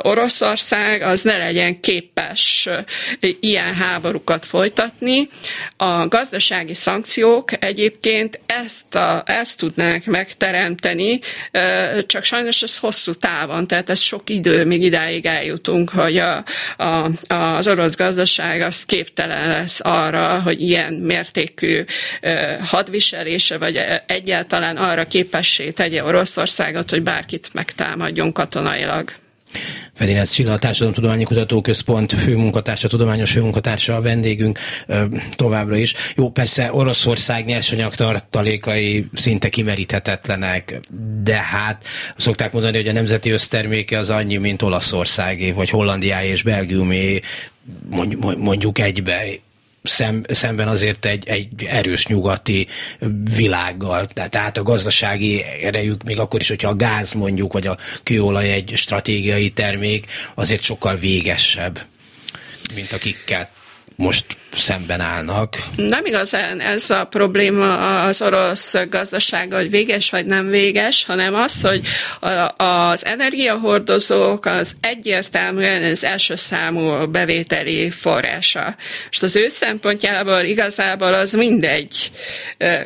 [0.01, 2.69] Oroszország az ne legyen képes
[3.39, 5.29] ilyen háborúkat folytatni.
[5.77, 11.19] A gazdasági szankció szankciók egyébként ezt, a, ezt tudnánk megteremteni,
[12.05, 16.43] csak sajnos ez hosszú távon, tehát ez sok idő, még idáig eljutunk, hogy a,
[16.77, 21.83] a, az orosz gazdaság az képtelen lesz arra, hogy ilyen mértékű
[22.61, 29.11] hadviselése, vagy egyáltalán arra képessé tegye Oroszországot, hogy bárkit megtámadjon katonailag.
[29.93, 34.59] Fedinec Csilla, a Társadalomtudományi Kutatóközpont főmunkatársa, tudományos főmunkatársa a vendégünk
[35.35, 35.93] továbbra is.
[36.15, 40.79] Jó, persze Oroszország nyersanyag tartalékai szinte kimeríthetetlenek,
[41.23, 41.83] de hát
[42.17, 47.21] szokták mondani, hogy a nemzeti összterméke az annyi, mint Olaszországé, vagy Hollandiáé és Belgiumé,
[48.37, 49.23] mondjuk egybe
[49.89, 52.67] szem, szemben azért egy, egy erős nyugati
[53.35, 54.05] világgal.
[54.05, 58.73] Tehát a gazdasági erejük, még akkor is, hogyha a gáz mondjuk, vagy a kőolaj egy
[58.75, 61.85] stratégiai termék, azért sokkal végesebb,
[62.75, 63.49] mint akikkel
[63.97, 65.57] most szemben állnak.
[65.75, 71.61] Nem igazán ez a probléma az orosz gazdasága, hogy véges vagy nem véges, hanem az,
[71.61, 71.81] hogy
[72.57, 78.75] az energiahordozók az egyértelműen az első számú bevételi forrása.
[79.09, 82.11] És az ő szempontjából igazából az mindegy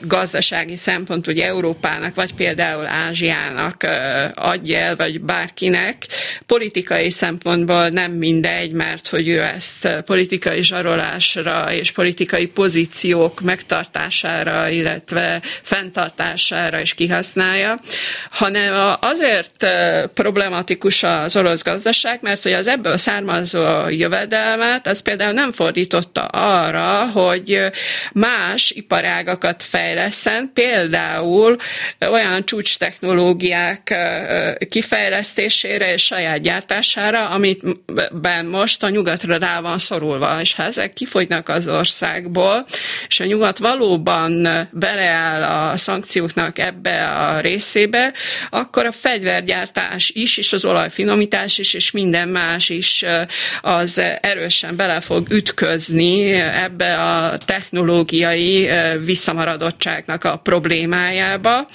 [0.01, 3.87] gazdasági szempont, hogy Európának, vagy például Ázsiának
[4.33, 6.07] adja el, vagy bárkinek.
[6.45, 10.61] Politikai szempontból nem mindegy, mert hogy ő ezt politikai
[11.01, 17.79] zsarolásra és politikai pozíciók megtartására, illetve fenntartására is kihasználja,
[18.29, 19.67] hanem azért
[20.13, 27.09] problematikus az orosz gazdaság, mert hogy az ebből származó jövedelmet, az például nem fordította arra,
[27.09, 27.59] hogy
[28.13, 31.57] más iparágakat fejleszen, például
[32.11, 33.95] olyan csúcs technológiák
[34.69, 37.61] kifejlesztésére és saját gyártására, amit
[38.49, 42.65] most a nyugatra rá van szorulva, és ha ezek kifogynak az országból,
[43.07, 48.13] és a nyugat valóban beleáll a szankcióknak ebbe a részébe,
[48.49, 53.05] akkor a fegyvergyártás is, és az olajfinomítás is, és minden más is
[53.61, 58.69] az erősen bele fog ütközni ebbe a technológiai
[59.05, 61.65] visszamaradottságnak a problémájába,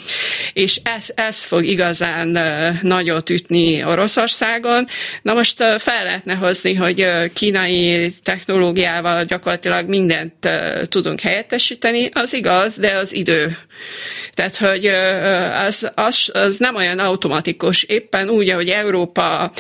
[0.52, 2.38] és ez, ez fog igazán
[2.83, 4.87] nagyot ütni Oroszországon.
[5.22, 10.49] Na most fel lehetne hozni, hogy kínai technológiával gyakorlatilag mindent
[10.88, 13.57] tudunk helyettesíteni, az igaz, de az idő.
[14.35, 14.87] Tehát, hogy
[15.66, 17.83] az, az, az nem olyan automatikus.
[17.83, 19.51] Éppen úgy, hogy Európa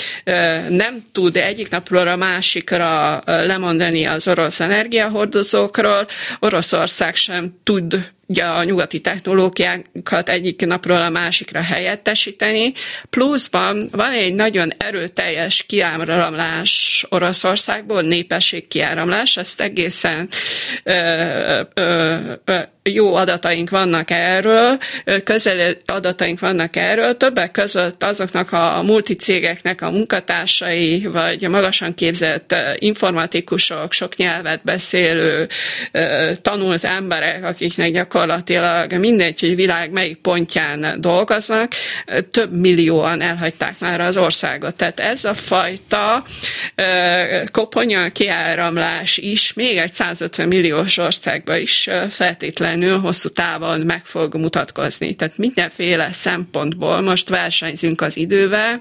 [0.68, 6.06] nem tud egyik napról a másikra lemondani az orosz energiahordozókról,
[6.38, 12.72] Oroszország sem tud a nyugati technológiákat egyik napról a másikra helyettesíteni,
[13.10, 20.28] pluszban van egy nagyon erőteljes kiáramlás Oroszországból, népesség kiáramlás, ezt egészen
[20.82, 22.58] ö, ö, ö,
[22.92, 24.78] jó adataink vannak erről,
[25.24, 32.54] közel adataink vannak erről, többek között azoknak a multicégeknek a munkatársai, vagy a magasan képzett
[32.78, 35.48] informatikusok, sok nyelvet beszélő,
[36.42, 41.72] tanult emberek, akiknek gyakorlatilag mindegy, hogy világ melyik pontján dolgoznak,
[42.30, 44.74] több millióan elhagyták már az országot.
[44.74, 46.24] Tehát ez a fajta
[47.50, 54.34] koponya kiáramlás is még egy 150 milliós országba is feltétlenül valószínűleg hosszú távon meg fog
[54.34, 55.14] mutatkozni.
[55.14, 58.80] Tehát mindenféle szempontból most versenyzünk az idővel,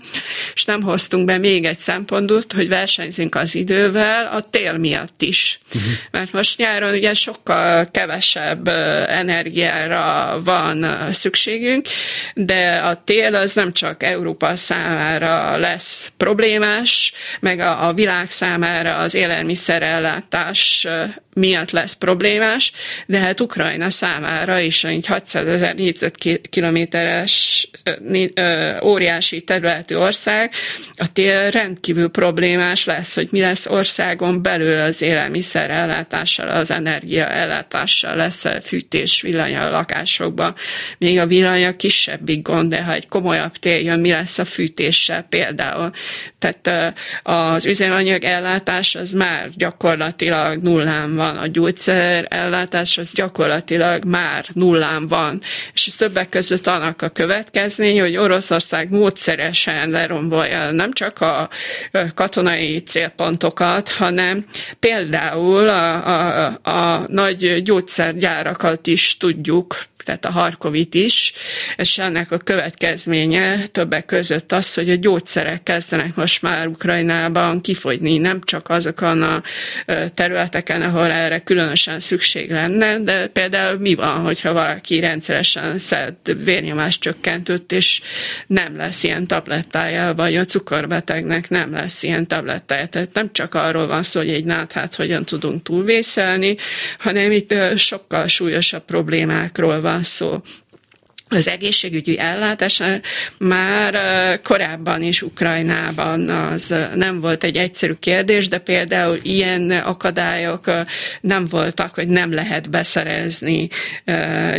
[0.53, 5.59] és nem hoztunk be még egy szempontot, hogy versenyzünk az idővel a tél miatt is.
[5.67, 5.91] Uh-huh.
[6.11, 8.67] Mert most nyáron ugye sokkal kevesebb
[9.07, 11.87] energiára van szükségünk,
[12.33, 18.95] de a tél az nem csak Európa számára lesz problémás, meg a, a világ számára
[18.95, 20.87] az élelmiszerellátás
[21.35, 22.71] miatt lesz problémás,
[23.05, 27.69] de hát Ukrajna számára is egy 600 ezer négyzetkilométeres
[28.83, 30.51] óriási területű ország,
[30.95, 37.27] a tél rendkívül problémás lesz, hogy mi lesz országon belül az élelmiszer ellátással, az energia
[37.27, 40.55] ellátással, lesz fűtés villany a lakásokban.
[40.97, 45.21] Még a villany kisebbik gond, de ha egy komolyabb tél jön, mi lesz a fűtéssel
[45.29, 45.91] például.
[46.39, 54.03] Tehát az üzemanyag ellátás az már gyakorlatilag nullán van van, a gyógyszer ellátás az gyakorlatilag
[54.03, 55.41] már nullán van.
[55.73, 61.49] És ez többek között annak a következmény, hogy Oroszország módszeresen lerombolja nem csak a
[62.15, 64.45] katonai célpontokat, hanem
[64.79, 71.33] például a, a, a nagy gyógyszergyárakat is tudjuk tehát a Harkovit is,
[71.77, 78.17] és ennek a következménye többek között az, hogy a gyógyszerek kezdenek most már Ukrajnában kifogyni,
[78.17, 79.43] nem csak azokon a
[80.13, 86.99] területeken, ahol erre különösen szükség lenne, de például mi van, hogyha valaki rendszeresen szed vérnyomás
[86.99, 88.01] csökkentőt, és
[88.47, 92.87] nem lesz ilyen tablettája, vagy a cukorbetegnek nem lesz ilyen tablettája.
[92.87, 96.55] Tehát nem csak arról van szó, hogy egy náthát hogyan tudunk túlvészelni,
[96.99, 100.41] hanem itt sokkal súlyosabb problémákról van szó
[101.35, 102.81] az egészségügyi ellátás
[103.37, 103.93] már
[104.41, 110.71] korábban is Ukrajnában az nem volt egy egyszerű kérdés, de például ilyen akadályok
[111.21, 113.67] nem voltak, hogy nem lehet beszerezni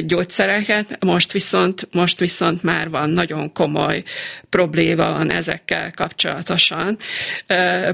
[0.01, 4.03] gyógyszereket, most viszont, most viszont már van nagyon komoly
[4.51, 6.97] probléma van ezekkel kapcsolatosan.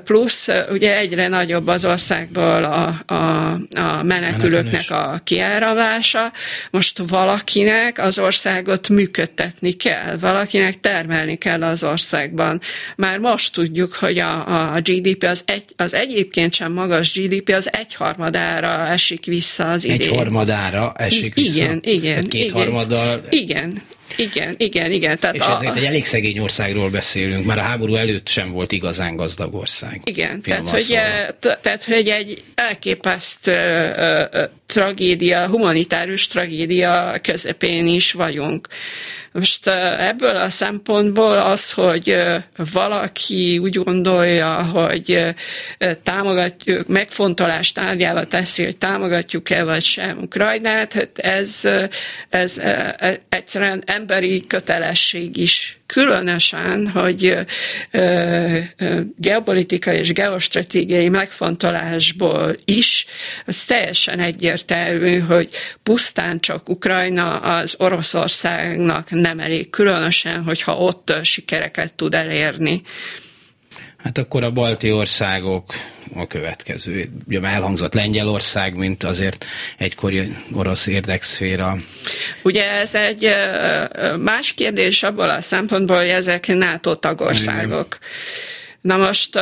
[0.04, 6.32] Plusz ugye egyre nagyobb az országból a, a, a menekülőknek a kiáramlása.
[6.70, 12.60] Most valakinek az ország gazdaságot működtetni kell, valakinek termelni kell az országban.
[12.96, 17.68] Már most tudjuk, hogy a, a GDP az, egy, az egyébként sem magas GDP az
[17.72, 20.00] egyharmadára esik vissza az idén.
[20.00, 21.62] Egyharmadára esik vissza?
[21.62, 22.12] Igen, igen.
[22.12, 23.24] Tehát kétharmaddal...
[23.30, 23.82] Igen,
[24.16, 25.18] igen, igen, igen.
[25.18, 28.72] Tehát és a, azért egy elég szegény országról beszélünk, már a háború előtt sem volt
[28.72, 30.00] igazán gazdag ország.
[30.04, 30.98] Igen, tehát hogy,
[31.60, 33.52] tehát hogy egy elképesztő
[34.66, 38.68] tragédia, humanitárius tragédia közepén is vagyunk.
[39.32, 39.66] Most
[39.98, 42.16] ebből a szempontból az, hogy
[42.72, 45.34] valaki úgy gondolja, hogy
[46.02, 51.68] támogatjuk, megfontolás tárgyával teszi, hogy támogatjuk-e vagy sem Ukrajnát, hát ez,
[52.28, 52.60] ez
[53.28, 57.38] egyszerűen emberi kötelesség is különösen, hogy
[59.16, 63.06] geopolitikai és geostratégiai megfontolásból is,
[63.46, 65.48] az teljesen egyértelmű, hogy
[65.82, 72.82] pusztán csak Ukrajna az Oroszországnak nem elég, különösen, hogyha ott sikereket tud elérni.
[74.02, 75.74] Hát akkor a balti országok
[76.14, 77.08] a következő.
[77.28, 79.44] Ugye már elhangzott Lengyelország, mint azért
[79.78, 81.76] egykori orosz érdekszféra.
[82.42, 83.34] Ugye ez egy
[84.18, 87.98] más kérdés abból a szempontból, hogy ezek NATO tagországok.
[88.00, 88.10] Igen.
[88.82, 89.34] Na most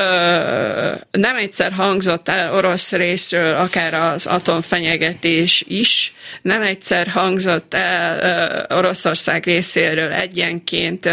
[1.11, 9.45] nem egyszer hangzott el orosz részről akár az atomfenyegetés is, nem egyszer hangzott el Oroszország
[9.45, 11.09] részéről egyenként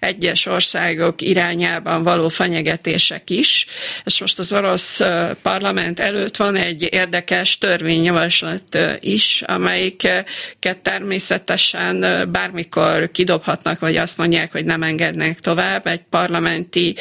[0.00, 3.66] egyes országok irányában való fenyegetések is,
[4.04, 5.00] és most az orosz
[5.42, 14.64] parlament előtt van egy érdekes törvényjavaslat is, amelyiket természetesen bármikor kidobhatnak, vagy azt mondják, hogy
[14.64, 15.86] nem engednek tovább.
[15.86, 16.94] Egy parlamenti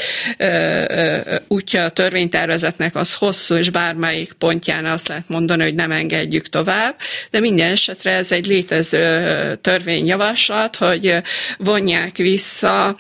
[1.48, 6.96] útja a törvénytervezetnek az hosszú, és bármelyik pontján azt lehet mondani, hogy nem engedjük tovább,
[7.32, 11.16] de minden esetre ez egy létező törvényjavaslat, hogy
[11.58, 12.98] vonják vissza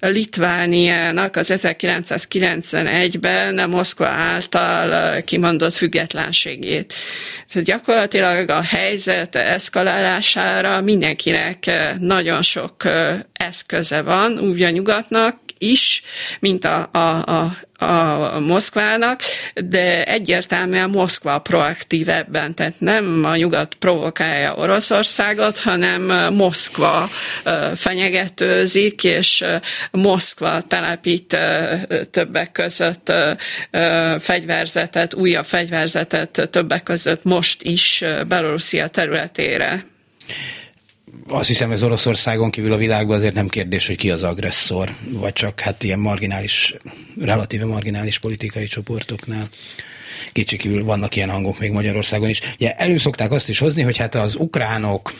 [0.00, 6.94] Litvániának az 1991-ben Moszkva által kimondott függetlenségét.
[7.52, 12.76] Tehát gyakorlatilag a helyzet eszkalálására mindenkinek nagyon sok
[13.32, 16.02] eszköze van, úgy a nyugatnak, is,
[16.40, 19.20] mint a, a, a a Moszkvának,
[19.54, 27.08] de egyértelműen Moszkva proaktív ebben, tehát nem a nyugat provokálja Oroszországot, hanem Moszkva
[27.74, 29.44] fenyegetőzik, és
[29.90, 31.36] Moszkva telepít
[32.10, 33.12] többek között
[34.18, 39.84] fegyverzetet, újabb fegyverzetet többek között most is Belorusszia területére
[41.30, 45.32] azt hiszem, ez Oroszországon kívül a világban azért nem kérdés, hogy ki az agresszor, vagy
[45.32, 46.74] csak hát ilyen marginális,
[47.20, 49.48] relatíve marginális politikai csoportoknál.
[50.32, 52.40] Kicsikívül vannak ilyen hangok még Magyarországon is.
[52.54, 55.12] Ugye előszokták azt is hozni, hogy hát az ukránok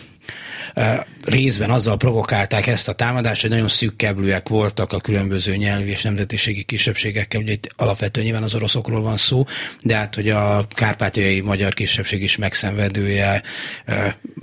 [1.24, 6.62] részben azzal provokálták ezt a támadást, hogy nagyon szűkkeblőek voltak a különböző nyelvi és nemzetiségi
[6.62, 9.44] kisebbségekkel, ugye itt alapvetően nyilván az oroszokról van szó,
[9.82, 13.42] de hát, hogy a kárpátiai magyar kisebbség is megszenvedője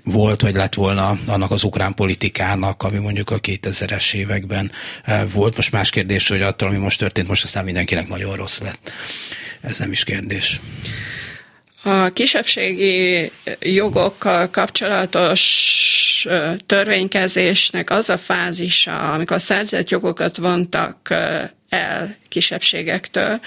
[0.04, 4.72] volt, vagy lett volna annak az ukrán politikának, ami mondjuk a 2000-es években
[5.34, 5.56] volt.
[5.56, 8.92] Most más kérdés, hogy attól, ami most történt, most aztán mindenkinek nagyon rossz lett.
[9.62, 10.60] Ez nem is kérdés.
[11.84, 16.28] A kisebbségi jogokkal kapcsolatos
[16.66, 21.10] törvénykezésnek az a fázisa, amikor szerzett jogokat vontak
[21.70, 23.40] el kisebbségektől,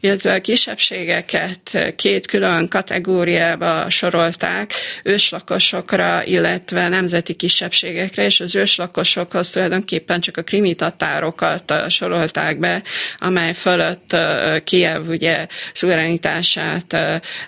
[0.00, 4.72] illetve a kisebbségeket két külön kategóriába sorolták,
[5.02, 12.82] őslakosokra, illetve nemzeti kisebbségekre, és az őslakosokhoz tulajdonképpen csak a krimitatárokat sorolták be,
[13.18, 14.16] amely fölött
[14.64, 16.96] Kiev ugye szuverenitását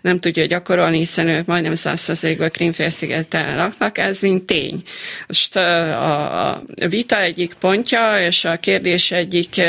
[0.00, 4.82] nem tudja gyakorolni, hiszen ők majdnem 100%-ban Krimfélszigeten laknak, ez mint tény.
[5.26, 9.60] Most a vita egyik pontja, és a kérdés egyik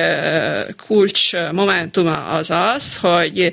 [0.87, 1.04] kulcs
[1.51, 3.51] momentuma az az, hogy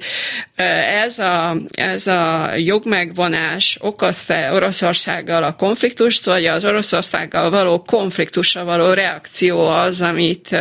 [1.05, 8.93] ez a, ez a jogmegvonás okozta Oroszországgal a konfliktust, vagy az Oroszországgal való konfliktusra való
[8.93, 10.57] reakció az, amit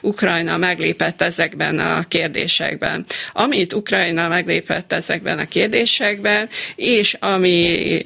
[0.00, 3.04] Ukrajna meglépett ezekben a kérdésekben.
[3.32, 8.02] Amit Ukrajna meglépett ezekben a kérdésekben, és ami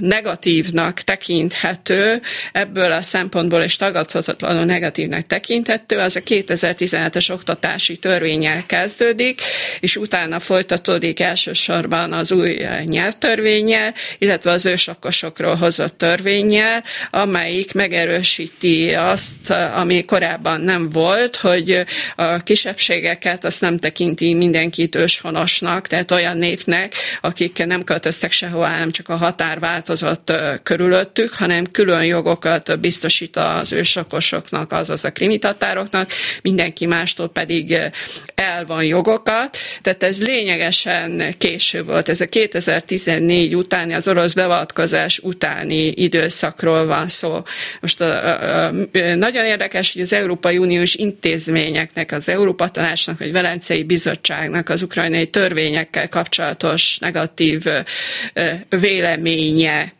[0.00, 2.20] negatívnak tekinthető,
[2.52, 7.32] ebből a szempontból és tagadhatatlanul negatívnak tekinthető, az a 2014 2017-es
[7.64, 9.40] oktatási törvényel kezdődik,
[9.80, 19.50] és utána folytatódik elsősorban az új nyelvtörvényel, illetve az őslakosokról hozott törvényel, amelyik megerősíti azt,
[19.50, 21.84] ami korábban nem volt, hogy
[22.16, 28.90] a kisebbségeket azt nem tekinti mindenkit őshonosnak, tehát olyan népnek, akik nem költöztek sehová, nem
[28.90, 36.10] csak a határ változott körülöttük, hanem külön jogokat biztosít az őslakosoknak, azaz a krimitatároknak,
[36.42, 37.52] mindenki mástól pedig
[38.34, 39.56] el van jogokat.
[39.82, 42.08] Tehát ez lényegesen késő volt.
[42.08, 47.42] Ez a 2014 utáni, az orosz beavatkozás utáni időszakról van szó.
[47.80, 48.70] Most a, a, a,
[49.14, 55.26] nagyon érdekes, hogy az Európai Uniós intézményeknek, az Európa Tanácsnak, vagy Velencei Bizottságnak az ukrajnai
[55.26, 57.64] törvényekkel kapcsolatos negatív
[58.68, 59.92] véleménye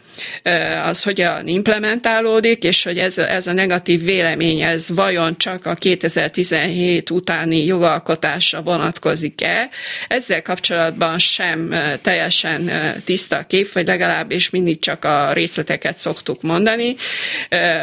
[0.85, 7.11] az hogyan implementálódik, és hogy ez, ez a negatív vélemény, ez vajon csak a 2017
[7.11, 9.69] utáni jogalkotásra vonatkozik-e.
[10.09, 12.71] Ezzel kapcsolatban sem teljesen
[13.05, 16.95] tiszta a kép, vagy legalábbis mindig csak a részleteket szoktuk mondani,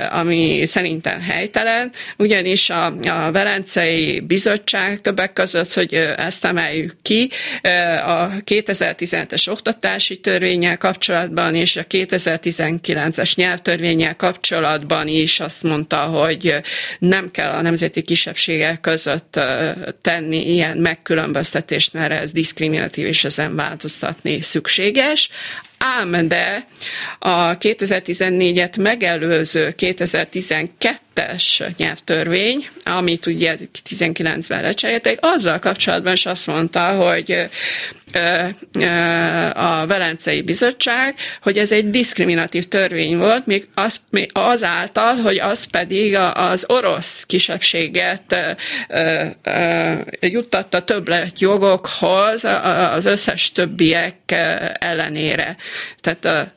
[0.10, 7.30] ami szerintem helytelen, ugyanis a, a Velencei Bizottság többek között, hogy ezt emeljük ki,
[8.06, 16.56] a 2017-es oktatási törvényel kapcsolatban és a 2000 2019-es nyelvtörvényel kapcsolatban is azt mondta, hogy
[17.00, 19.40] nem kell a nemzeti kisebbségek között
[20.02, 25.30] tenni ilyen megkülönböztetést, mert ez diszkriminatív és ezen változtatni szükséges.
[25.78, 26.68] Ám de
[27.20, 29.74] a 2014-et megelőző
[31.16, 33.58] 2012-es nyelvtörvény, amit ugye
[33.90, 37.50] 19-ben lecseréltek, azzal kapcsolatban is azt mondta, hogy
[39.54, 44.00] a Velencei Bizottság, hogy ez egy diszkriminatív törvény volt, még az,
[44.32, 48.36] azáltal, hogy az pedig az orosz kisebbséget
[50.20, 52.46] juttatta többlet jogokhoz
[52.94, 54.16] az összes többiek
[54.80, 55.56] ellenére.
[56.02, 56.52] Tehát uh,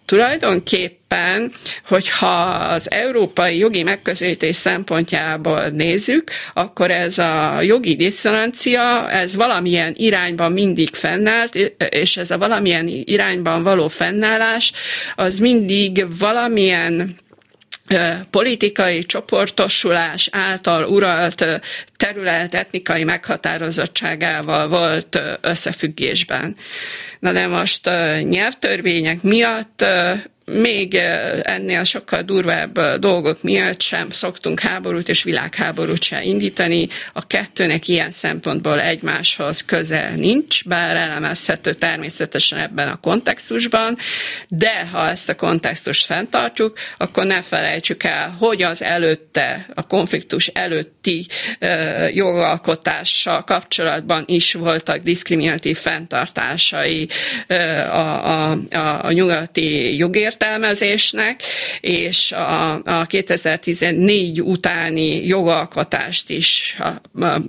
[1.14, 1.52] tulajdonképpen,
[1.86, 10.52] hogyha az európai jogi megközelítés szempontjából nézzük, akkor ez a jogi diszonancia, ez valamilyen irányban
[10.52, 11.54] mindig fennállt,
[11.88, 14.72] és ez a valamilyen irányban való fennállás,
[15.14, 17.16] az mindig valamilyen
[18.30, 21.44] politikai csoportosulás által uralt
[21.96, 26.56] terület etnikai meghatározottságával volt összefüggésben.
[27.18, 27.90] Na de most
[28.28, 29.84] nyelvtörvények miatt
[30.44, 30.94] még
[31.42, 36.88] ennél sokkal durvább dolgok miatt sem szoktunk háborút és világháborút se indítani.
[37.12, 43.96] A kettőnek ilyen szempontból egymáshoz köze nincs, bár elemezhető természetesen ebben a kontextusban,
[44.48, 50.46] de ha ezt a kontextust fenntartjuk, akkor ne felejtsük el, hogy az előtte, a konfliktus
[50.46, 51.26] előtti
[52.12, 57.08] jogalkotással kapcsolatban is voltak diszkriminatív fenntartásai
[57.48, 61.42] a, a, a, a nyugati jogért, értelmezésnek,
[61.80, 66.76] és a, a 2014 utáni jogalkotást is,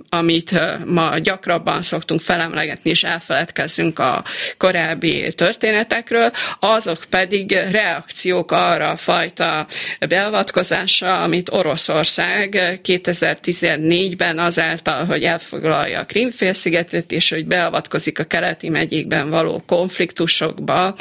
[0.08, 4.24] amit ma gyakrabban szoktunk felemlegetni, és elfeledkezünk a
[4.56, 6.30] korábbi történetekről,
[6.60, 9.66] azok pedig reakciók arra a fajta
[10.08, 19.30] beavatkozásra, amit Oroszország 2014-ben azáltal, hogy elfoglalja a Krimfélszigetet, és hogy beavatkozik a keleti megyékben
[19.30, 20.94] való konfliktusokba,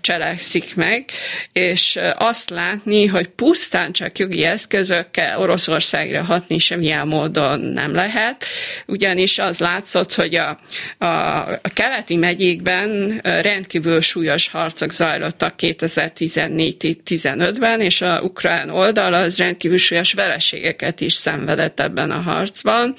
[0.00, 1.04] cselekszik meg, meg,
[1.52, 8.44] és azt látni, hogy pusztán csak jogi eszközökkel Oroszországra hatni semmilyen módon nem lehet,
[8.86, 10.58] ugyanis az látszott, hogy a,
[10.98, 19.78] a, a keleti megyékben rendkívül súlyos harcok zajlottak 2014-15-ben, és a ukrán oldal az rendkívül
[19.78, 22.94] súlyos vereségeket is szenvedett ebben a harcban,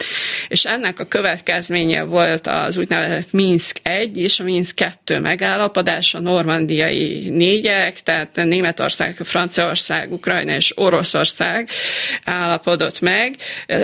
[0.47, 6.19] és ennek a következménye volt az úgynevezett Minsk 1 és a Minsk 2 megállapodás, a
[6.19, 11.69] normandiai négyek, felek, tehát Németország, Franciaország, Ukrajna és Oroszország
[12.23, 13.35] állapodott meg.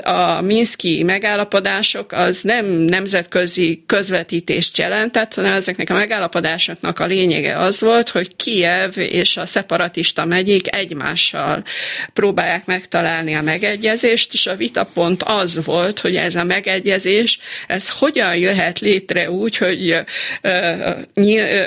[0.04, 7.82] A Minszki megállapodások az nem nemzetközi közvetítést jelentett, hanem ezeknek a megállapodásoknak a lényege az
[7.82, 11.64] volt, hogy Kiev és a szeparatista megyék egymással
[12.14, 18.36] próbálják megtalálni a megegyezést, és a vitapont az volt, hogy ez a megegyezés, ez hogyan
[18.36, 19.96] jöhet létre úgy, hogy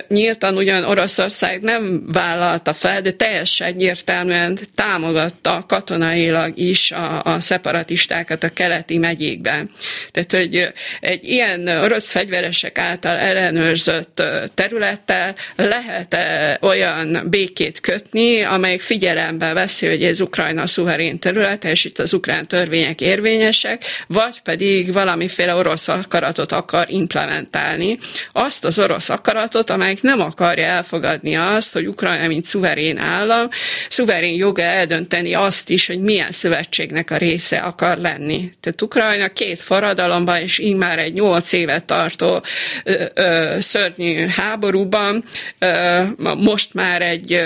[0.08, 7.40] nyíltan ugyan Oroszország nem vár vállalta fel, de teljesen egyértelműen támogatta katonailag is a, a
[7.40, 9.70] szeparatistákat a keleti megyékben.
[10.10, 14.22] Tehát, hogy egy ilyen orosz fegyveresek által ellenőrzött
[14.54, 21.84] területtel lehet -e olyan békét kötni, amelyik figyelembe veszi, hogy ez Ukrajna szuverén területe, és
[21.84, 27.98] itt az ukrán törvények érvényesek, vagy pedig valamiféle orosz akaratot akar implementálni.
[28.32, 33.48] Azt az orosz akaratot, amelyik nem akarja elfogadni azt, hogy Ukrajna, mint szuverén állam,
[33.88, 38.52] szuverén joga eldönteni azt is, hogy milyen szövetségnek a része akar lenni.
[38.60, 42.42] Tehát Ukrajna két forradalomban, és már egy nyolc évet tartó
[42.84, 45.24] ö, ö, szörnyű háborúban,
[45.58, 46.02] ö,
[46.36, 47.42] most már egy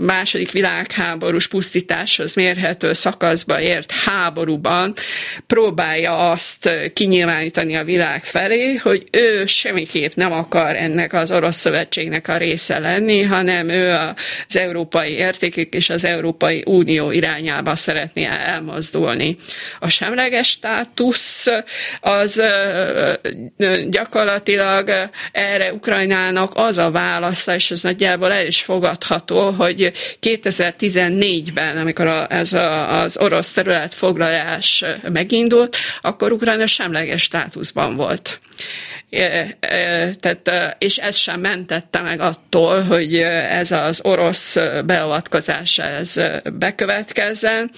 [0.00, 4.94] második világháborús pusztításhoz mérhető szakaszba ért háborúban
[5.46, 12.28] próbálja azt kinyilvánítani a világ felé, hogy ő semmiképp nem akar ennek az orosz szövetségnek
[12.28, 13.90] a része lenni, hanem ő
[14.48, 19.36] az európai értékek és az Európai Unió irányába szeretné elmozdulni.
[19.80, 21.46] A semleges státusz
[22.00, 22.42] az
[23.88, 32.26] gyakorlatilag erre Ukrajnának az a válasza, és ez nagyjából el is fogadható, hogy 2014-ben, amikor
[32.28, 32.52] ez
[32.88, 38.40] az orosz területfoglalás megindult, akkor Ukrajna semleges státuszban volt
[40.20, 43.16] tehát, és ez sem mentette meg attól, hogy
[43.50, 46.14] ez az orosz beavatkozás ez
[46.52, 47.70] bekövetkezzen.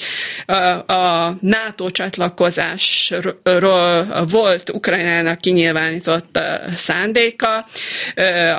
[0.87, 6.39] A NATO csatlakozásról volt Ukrajnának kinyilvánított
[6.77, 7.67] szándéka,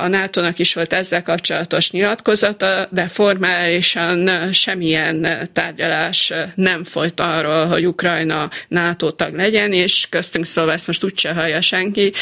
[0.01, 7.87] a NATO-nak is volt ezzel kapcsolatos nyilatkozata, de formálisan semmilyen tárgyalás nem folyt arról, hogy
[7.87, 12.13] Ukrajna NATO tag legyen, és köztünk szóval ezt most úgyse hallja senki,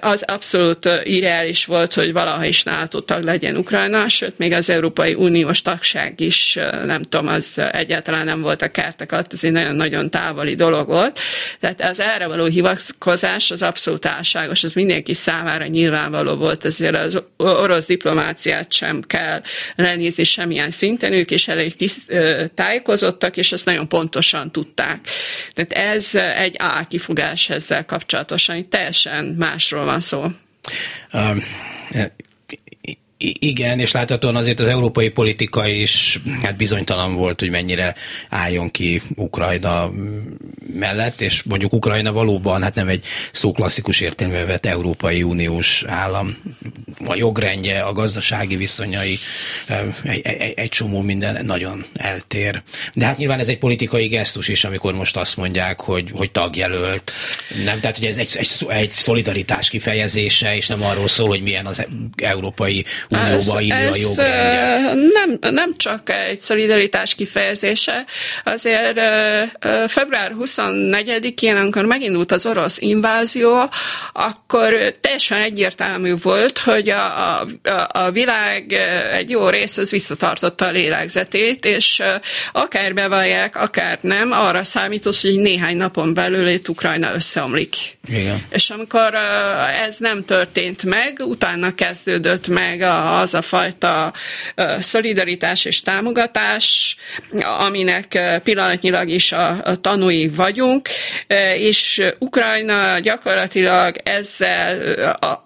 [0.00, 5.14] az abszolút irreális volt, hogy valaha is NATO tag legyen Ukrajna, sőt, még az Európai
[5.14, 10.10] Uniós tagság is, nem tudom, az egyáltalán nem volt a kártek alatt, ez egy nagyon-nagyon
[10.10, 11.20] távoli dolog volt.
[11.60, 17.22] Tehát az erre való hivatkozás az abszolút álságos, az mindenki számára nyilvánvaló volt, ezért az
[17.36, 19.42] orosz diplomáciát sem kell
[19.74, 22.12] lenézni semmilyen szinten, ők is elég tiszt,
[22.54, 25.08] tájékozottak, és ezt nagyon pontosan tudták.
[25.52, 30.22] Tehát ez egy álkifogás ezzel kapcsolatosan, teljesen más másról van szó.
[31.12, 31.42] Um,
[33.18, 37.94] igen, és láthatóan azért az európai politika is hát bizonytalan volt, hogy mennyire
[38.28, 39.90] álljon ki Ukrajna
[40.72, 46.36] mellett, és mondjuk Ukrajna valóban hát nem egy szó klasszikus értelművel vett Európai Uniós állam.
[47.04, 49.18] A jogrendje, a gazdasági viszonyai,
[50.02, 52.62] egy, egy, egy csomó minden nagyon eltér.
[52.94, 57.12] De hát nyilván ez egy politikai gesztus is, amikor most azt mondják, hogy, hogy tagjelölt.
[57.64, 61.66] Nem, tehát hogy ez egy, egy, egy szolidaritás kifejezése, és nem arról szól, hogy milyen
[61.66, 61.86] az
[62.16, 64.94] Európai Unióba illő a jogrendje.
[64.94, 68.04] Nem, nem csak egy szolidaritás kifejezése,
[68.44, 69.00] azért
[69.86, 73.70] február 24-én, amikor megindult az orosz invázió,
[74.12, 77.46] akkor teljesen egyértelmű volt, hogy a, a,
[77.88, 78.72] a világ
[79.12, 82.02] egy jó rész az visszatartotta a lélegzetét, és
[82.52, 87.95] akár bevallják, akár nem, arra számított, hogy néhány napon belül itt Ukrajna összeomlik.
[88.08, 88.44] Igen.
[88.48, 89.14] És amikor
[89.86, 92.80] ez nem történt meg, utána kezdődött meg
[93.20, 94.12] az a fajta
[94.78, 96.96] szolidaritás és támogatás,
[97.58, 100.88] aminek pillanatnyilag is a, tanúi vagyunk,
[101.56, 105.44] és Ukrajna gyakorlatilag ezzel a,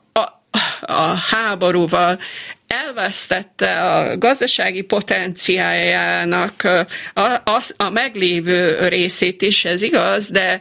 [0.80, 2.18] a háborúval
[2.70, 6.62] elvesztette a gazdasági potenciáljának
[7.14, 10.60] a, a, a meglévő részét is, ez igaz, de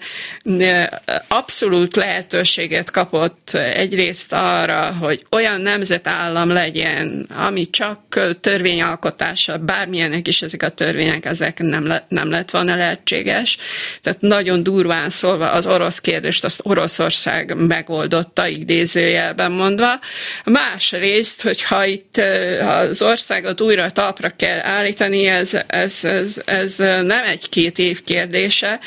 [1.28, 10.64] abszolút lehetőséget kapott egyrészt arra, hogy olyan nemzetállam legyen, ami csak törvényalkotása, bármilyenek is ezek
[10.64, 13.57] a törvények, ezek nem, le, nem lett volna lehetséges.
[14.01, 19.99] Tehát nagyon durván szólva az orosz kérdést azt Oroszország megoldotta, idézőjelben mondva.
[20.43, 22.24] Másrészt, hogyha itt itt
[22.64, 28.80] az országot újra talpra kell állítani, ez, ez, ez, ez nem egy-két év kérdése,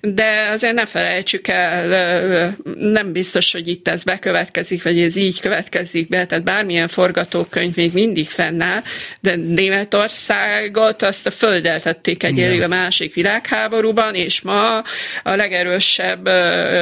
[0.00, 6.08] de azért ne felejtsük el, nem biztos, hogy itt ez bekövetkezik, vagy ez így következik
[6.08, 8.82] be, tehát bármilyen forgatókönyv még mindig fennáll,
[9.20, 14.76] de Németországot azt a földet tették egy a másik világháborúban, és ma
[15.22, 16.24] a legerősebb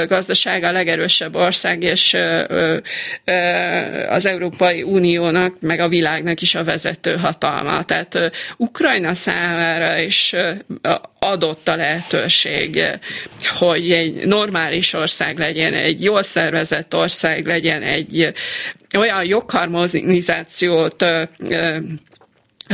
[0.08, 2.16] gazdaság, a legerősebb ország, és
[4.08, 7.82] az Európai Uniónak meg a világnak is a vezető hatalma.
[7.82, 8.18] Tehát
[8.56, 10.34] Ukrajna számára is
[11.18, 12.82] adott a lehetőség,
[13.58, 18.32] hogy egy normális ország legyen, egy jól szervezett ország legyen, egy
[18.96, 21.04] olyan jogharmonizációt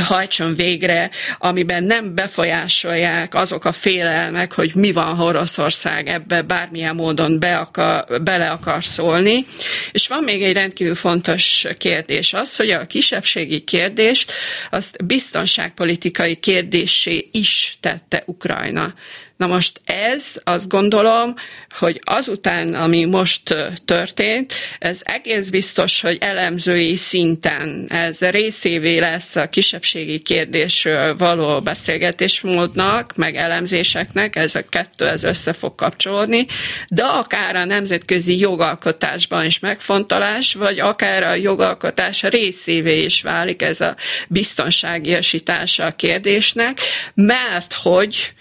[0.03, 6.95] hajtson végre, amiben nem befolyásolják azok a félelmek, hogy mi van, ha Oroszország ebbe bármilyen
[6.95, 9.45] módon be akar, bele akar szólni.
[9.91, 14.31] És van még egy rendkívül fontos kérdés az, hogy a kisebbségi kérdést
[14.71, 18.93] azt biztonságpolitikai kérdésé is tette Ukrajna.
[19.37, 21.33] Na most ez, azt gondolom,
[21.69, 23.55] hogy azután, ami most
[23.85, 33.15] történt, ez egész biztos, hogy elemzői szinten ez részévé lesz a kisebbségi kérdésről való beszélgetésmódnak,
[33.15, 36.45] meg elemzéseknek, ez a kettő ez össze fog kapcsolódni,
[36.89, 43.81] de akár a nemzetközi jogalkotásban is megfontolás, vagy akár a jogalkotás részévé is válik ez
[43.81, 43.95] a
[44.27, 46.79] biztonságiasítása a kérdésnek,
[47.13, 48.33] mert hogy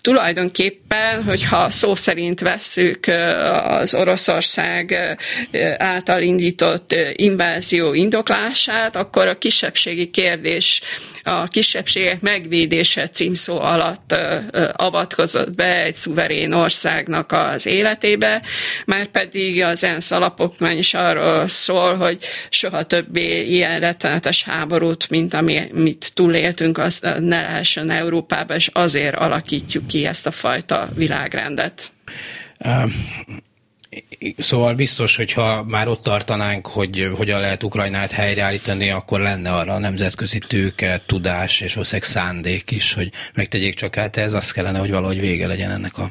[0.00, 3.06] tulajdonképpen tulajdonképpen, hogyha szó szerint vesszük
[3.62, 5.16] az Oroszország
[5.76, 10.80] által indított invázió indoklását, akkor a kisebbségi kérdés
[11.28, 14.14] a kisebbségek megvédése címszó alatt
[14.72, 18.42] avatkozott be egy szuverén országnak az életébe,
[18.84, 22.18] mert pedig az ENSZ alapokmány is arról szól, hogy
[22.48, 29.86] soha többé ilyen rettenetes háborút, mint amit túléltünk, azt ne lehessen Európába, és azért alakítjuk
[29.86, 31.92] ki ezt a fajta világrendet.
[34.36, 39.78] Szóval biztos, hogyha már ott tartanánk, hogy hogyan lehet Ukrajnát helyreállítani, akkor lenne arra a
[39.78, 44.90] nemzetközi tőke, tudás és valószínűleg szándék is, hogy megtegyék csak hát ez azt kellene, hogy
[44.90, 46.08] valahogy vége legyen ennek a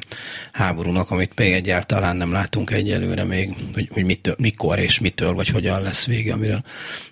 [0.52, 5.48] háborúnak, amit még egyáltalán nem látunk egyelőre még, hogy, hogy mitől, mikor és mitől, vagy
[5.48, 6.62] hogyan lesz vége, amiről,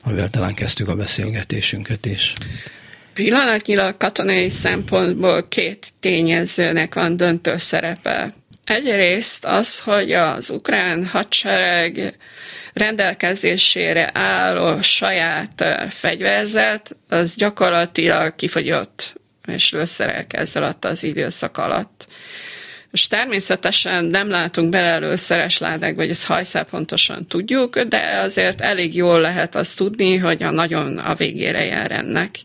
[0.03, 2.33] amivel talán kezdtük a beszélgetésünket is.
[3.17, 12.17] Pillanatnyilag katonai szempontból két tényezőnek van döntő szerepe Egyrészt az, hogy az ukrán hadsereg
[12.73, 22.07] rendelkezésére álló saját fegyverzet, az gyakorlatilag kifogyott, és lőszerek ezzel alatt az időszak alatt.
[22.93, 28.95] És természetesen nem látunk bele lőszeres ládákba, vagy ezt hajszál pontosan tudjuk, de azért elég
[28.97, 32.39] jól lehet azt tudni, hogy a nagyon a végére jár ennek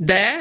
[0.00, 0.32] de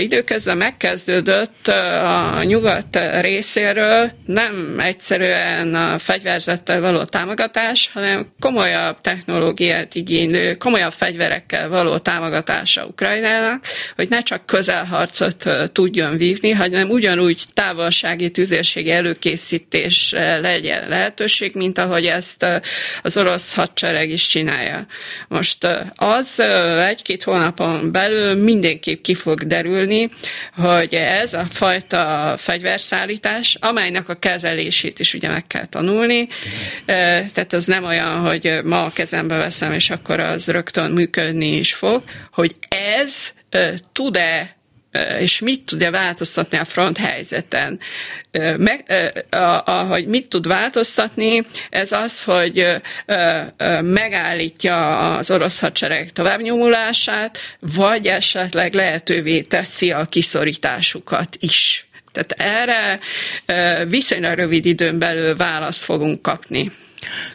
[0.00, 1.68] időközben megkezdődött
[2.02, 11.68] a nyugat részéről nem egyszerűen a fegyverzettel való támogatás, hanem komolyabb technológiát igénylő, komolyabb fegyverekkel
[11.68, 13.64] való támogatása Ukrajnának,
[13.96, 22.06] hogy ne csak közelharcot tudjon vívni, hanem ugyanúgy távolsági tüzérségi előkészítés legyen lehetőség, mint ahogy
[22.06, 22.46] ezt
[23.02, 24.86] az orosz hadsereg is csinálja.
[25.28, 26.40] Most az
[26.88, 30.10] egy-két hónapon belül mindenképp ki fog derülni,
[30.56, 36.28] hogy ez a fajta fegyverszállítás, amelynek a kezelését is ugye meg kell tanulni,
[36.84, 41.74] tehát az nem olyan, hogy ma a kezembe veszem, és akkor az rögtön működni is
[41.74, 43.32] fog, hogy ez
[43.92, 44.58] tud-e
[45.18, 47.78] és mit tudja változtatni a front helyzeten.
[48.56, 48.84] Meg,
[49.64, 52.66] ahogy mit tud változtatni, ez az, hogy
[53.80, 61.84] megállítja az orosz hadsereg továbbnyomulását, vagy esetleg lehetővé teszi a kiszorításukat is.
[62.12, 62.98] Tehát erre
[63.84, 66.72] viszonylag rövid időn belül választ fogunk kapni.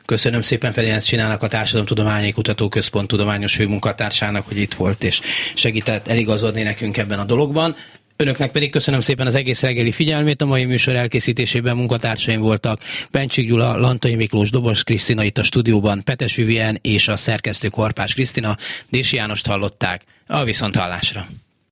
[0.06, 5.22] Köszönöm szépen Ferenc Csinálnak a Társadalomtudományi Kutatóközpont tudományos főmunkatársának, hogy itt volt és
[5.54, 7.76] segített eligazodni nekünk ebben a dologban.
[8.18, 10.42] Önöknek pedig köszönöm szépen az egész reggeli figyelmét.
[10.42, 16.04] A mai műsor elkészítésében munkatársaim voltak Bencsik Gyula, Lantai Miklós, Dobos Krisztina itt a stúdióban,
[16.04, 18.58] Petes Vivien és a szerkesztő Korpás Krisztina.
[18.90, 20.04] Dési Jánost hallották.
[20.28, 21.28] A viszonthallásra.